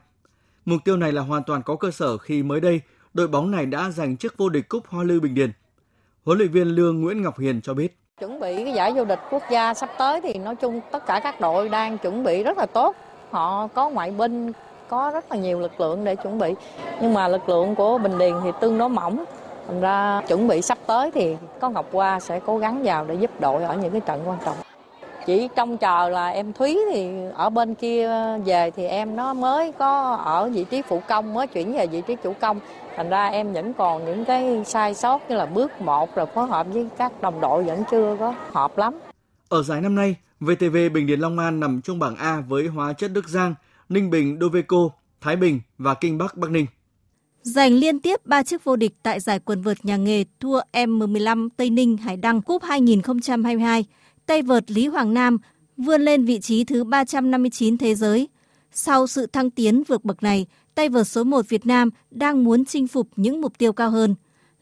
[0.65, 2.81] Mục tiêu này là hoàn toàn có cơ sở khi mới đây
[3.15, 5.53] đội bóng này đã giành chức vô địch cúp Hoa Lư Bình Điền.
[6.25, 7.99] Huấn luyện viên Lương Nguyễn Ngọc Hiền cho biết.
[8.21, 11.21] Chuẩn bị cái giải vô địch quốc gia sắp tới thì nói chung tất cả
[11.23, 12.97] các đội đang chuẩn bị rất là tốt.
[13.31, 14.53] Họ có ngoại binh,
[14.89, 16.55] có rất là nhiều lực lượng để chuẩn bị.
[17.01, 19.25] Nhưng mà lực lượng của Bình Điền thì tương đối mỏng.
[19.69, 23.15] Thành ra chuẩn bị sắp tới thì có Ngọc Hoa sẽ cố gắng vào để
[23.15, 24.57] giúp đội ở những cái trận quan trọng.
[25.27, 28.11] Chỉ trông chờ là em Thúy thì ở bên kia
[28.45, 32.03] về thì em nó mới có ở vị trí phụ công mới chuyển về vị
[32.07, 32.61] trí chủ công.
[32.97, 36.47] Thành ra em vẫn còn những cái sai sót như là bước một rồi phối
[36.47, 39.01] hợp với các đồng đội vẫn chưa có hợp lắm.
[39.49, 42.93] Ở giải năm nay, VTV Bình Điền Long An nằm trong bảng A với hóa
[42.93, 43.55] chất Đức Giang,
[43.89, 44.89] Ninh Bình Doveco,
[45.21, 46.67] Thái Bình và Kinh Bắc Bắc Ninh.
[47.43, 51.49] Giành liên tiếp 3 chức vô địch tại giải quần vợt nhà nghề thua M15
[51.57, 53.85] Tây Ninh Hải Đăng Cúp 2022,
[54.27, 55.39] tay vợt Lý Hoàng Nam
[55.77, 58.29] vươn lên vị trí thứ 359 thế giới.
[58.73, 62.65] Sau sự thăng tiến vượt bậc này, tay vợt số 1 Việt Nam đang muốn
[62.65, 64.15] chinh phục những mục tiêu cao hơn.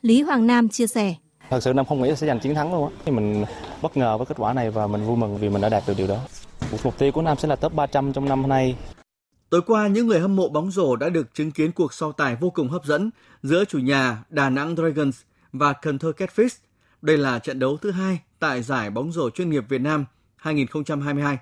[0.03, 1.15] Lý Hoàng Nam chia sẻ.
[1.51, 3.13] Thật sự Nam không nghĩ sẽ giành chiến thắng luôn á.
[3.13, 3.45] Mình
[3.83, 5.95] bất ngờ với kết quả này và mình vui mừng vì mình đã đạt được
[5.97, 6.19] điều đó.
[6.85, 8.77] Mục tiêu của Nam sẽ là top 300 trong năm nay.
[9.53, 12.37] Tối qua, những người hâm mộ bóng rổ đã được chứng kiến cuộc so tài
[12.37, 13.11] vô cùng hấp dẫn
[13.43, 15.21] giữa chủ nhà Đà Nẵng Dragons
[15.53, 16.59] và Cần Thơ Catfish.
[17.03, 20.05] Đây là trận đấu thứ hai tại giải bóng rổ chuyên nghiệp Việt Nam
[20.37, 21.39] 2022.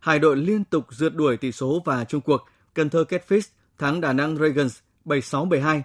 [0.00, 2.44] Hai đội liên tục rượt đuổi tỷ số và chung cuộc
[2.74, 5.80] Cần Thơ Catfish thắng Đà Nẵng Dragons 76-72.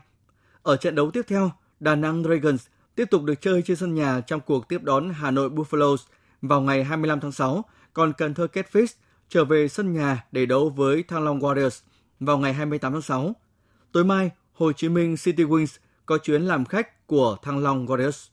[0.64, 2.66] Ở trận đấu tiếp theo, Đà Nẵng Dragons
[2.96, 5.98] tiếp tục được chơi trên sân nhà trong cuộc tiếp đón Hà Nội Buffaloes
[6.42, 8.96] vào ngày 25 tháng 6, còn Cần Thơ Catfish
[9.30, 11.82] trở về sân nhà để đấu với Thăng Long Warriors
[12.20, 13.34] vào ngày 28 tháng 6.
[13.92, 18.28] Tối mai, Hồ Chí Minh City Wings có chuyến làm khách của Thăng Long Warriors.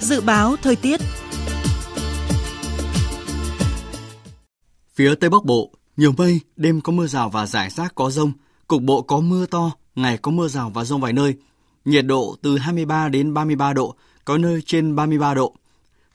[0.00, 1.00] Dự báo thời tiết
[4.94, 8.32] Phía Tây Bắc Bộ, nhiều mây, đêm có mưa rào và rải rác có rông,
[8.68, 11.34] cục bộ có mưa to, ngày có mưa rào và rông vài nơi.
[11.84, 13.94] Nhiệt độ từ 23 đến 33 độ,
[14.24, 15.54] có nơi trên 33 độ.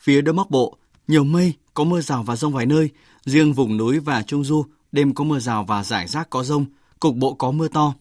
[0.06, 0.78] Phía Đông Bắc Bộ,
[1.08, 2.90] nhiều mây, có mưa rào và rông vài nơi,
[3.26, 6.66] riêng vùng núi và Trung Du, đêm có mưa rào và rải rác có rông,
[7.00, 7.94] cục bộ có mưa to.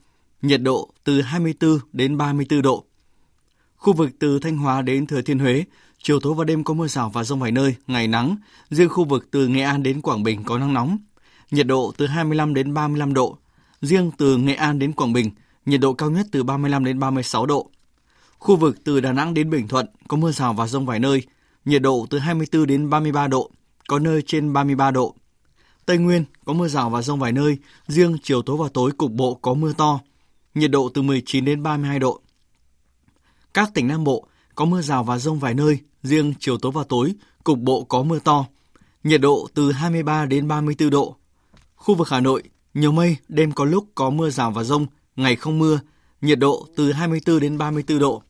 [0.43, 2.85] nhiệt độ từ 24 đến 34 độ.
[3.77, 5.65] Khu vực từ Thanh Hóa đến Thừa Thiên Huế,
[6.03, 8.37] chiều tối và đêm có mưa rào và rông vài nơi, ngày nắng.
[8.71, 10.99] Riêng khu vực từ Nghệ An đến Quảng Bình có nắng nóng.
[11.51, 13.39] Nhiệt độ từ 25 đến 35 độ.
[13.81, 15.31] Riêng từ Nghệ An đến Quảng Bình,
[15.67, 17.71] nhiệt độ cao nhất từ 35 đến 36 độ.
[18.39, 21.23] Khu vực từ Đà Nẵng đến Bình Thuận có mưa rào và rông vài nơi,
[21.65, 23.51] nhiệt độ từ 24 đến 33 độ,
[23.89, 25.15] có nơi trên 33 độ.
[25.87, 29.13] Tây Nguyên có mưa rào và rông vài nơi, riêng chiều tối và tối cục
[29.13, 30.01] bộ có mưa to,
[30.55, 32.21] nhiệt độ từ 19 đến 32 độ.
[33.55, 36.85] Các tỉnh Nam Bộ có mưa rào và rông vài nơi, riêng chiều tối và
[36.89, 38.47] tối cục bộ có mưa to,
[39.05, 41.17] nhiệt độ từ 23 đến 34 độ.
[41.77, 42.43] Khu vực Hà Nội,
[42.75, 44.87] nhiều mây, đêm có lúc có mưa rào và rông,
[45.17, 45.81] ngày không mưa,
[46.21, 48.23] nhiệt độ từ 24 đến 34 độ.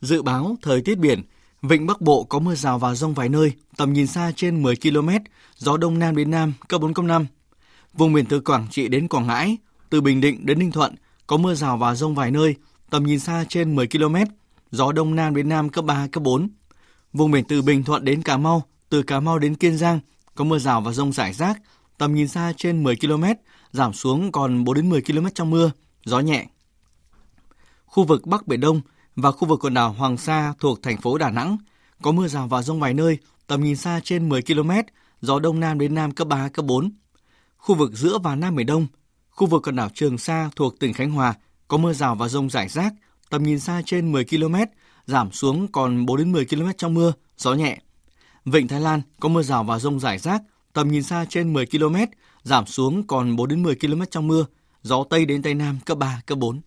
[0.00, 1.22] Dự báo thời tiết biển,
[1.62, 4.76] Vịnh Bắc Bộ có mưa rào và rông vài nơi, tầm nhìn xa trên 10
[4.76, 5.08] km,
[5.56, 7.26] gió đông nam đến nam cấp 4 cấp 5.
[7.92, 9.56] Vùng biển từ Quảng Trị đến Quảng Ngãi,
[9.90, 10.94] từ Bình Định đến Ninh Thuận
[11.26, 12.54] có mưa rào và rông vài nơi,
[12.90, 14.16] tầm nhìn xa trên 10 km,
[14.70, 16.48] gió đông nam đến nam cấp 3 cấp 4.
[17.12, 20.00] Vùng biển từ Bình Thuận đến Cà Mau, từ Cà Mau đến Kiên Giang
[20.34, 21.60] có mưa rào và rông rải rác,
[21.98, 23.24] tầm nhìn xa trên 10 km,
[23.72, 25.70] giảm xuống còn 4 đến 10 km trong mưa,
[26.04, 26.46] gió nhẹ.
[27.86, 28.80] Khu vực Bắc Biển Đông
[29.16, 31.56] và khu vực quần đảo Hoàng Sa thuộc thành phố Đà Nẵng
[32.02, 34.70] có mưa rào và rông vài nơi, tầm nhìn xa trên 10 km,
[35.20, 36.90] gió đông nam đến nam cấp 3 cấp 4.
[37.56, 38.86] Khu vực giữa và Nam Biển Đông,
[39.30, 41.34] khu vực quần đảo Trường Sa thuộc tỉnh Khánh Hòa
[41.68, 42.92] có mưa rào và rông rải rác,
[43.30, 44.54] tầm nhìn xa trên 10 km,
[45.06, 47.78] giảm xuống còn 4 đến 10 km trong mưa, gió nhẹ.
[48.44, 50.42] Vịnh Thái Lan có mưa rào và rông rải rác,
[50.72, 51.96] tầm nhìn xa trên 10 km,
[52.42, 54.44] giảm xuống còn 4 đến 10 km trong mưa,
[54.82, 56.60] gió Tây đến Tây Nam cấp 3, cấp 4.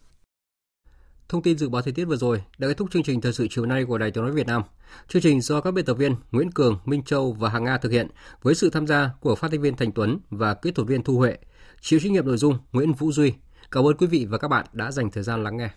[1.34, 3.47] Thông tin dự báo thời tiết vừa rồi đã kết thúc chương trình thời sự
[3.49, 4.61] chiều nay của Đài Tiếng nói Việt Nam.
[5.07, 7.91] Chương trình do các biên tập viên Nguyễn Cường, Minh Châu và Hàng Nga thực
[7.91, 8.07] hiện
[8.41, 11.17] với sự tham gia của phát thanh viên Thành Tuấn và kỹ thuật viên Thu
[11.17, 11.38] Huệ.
[11.81, 13.34] Chịu trách nhiệm nội dung Nguyễn Vũ Duy.
[13.71, 15.69] Cảm ơn quý vị và các bạn đã dành thời gian lắng nghe.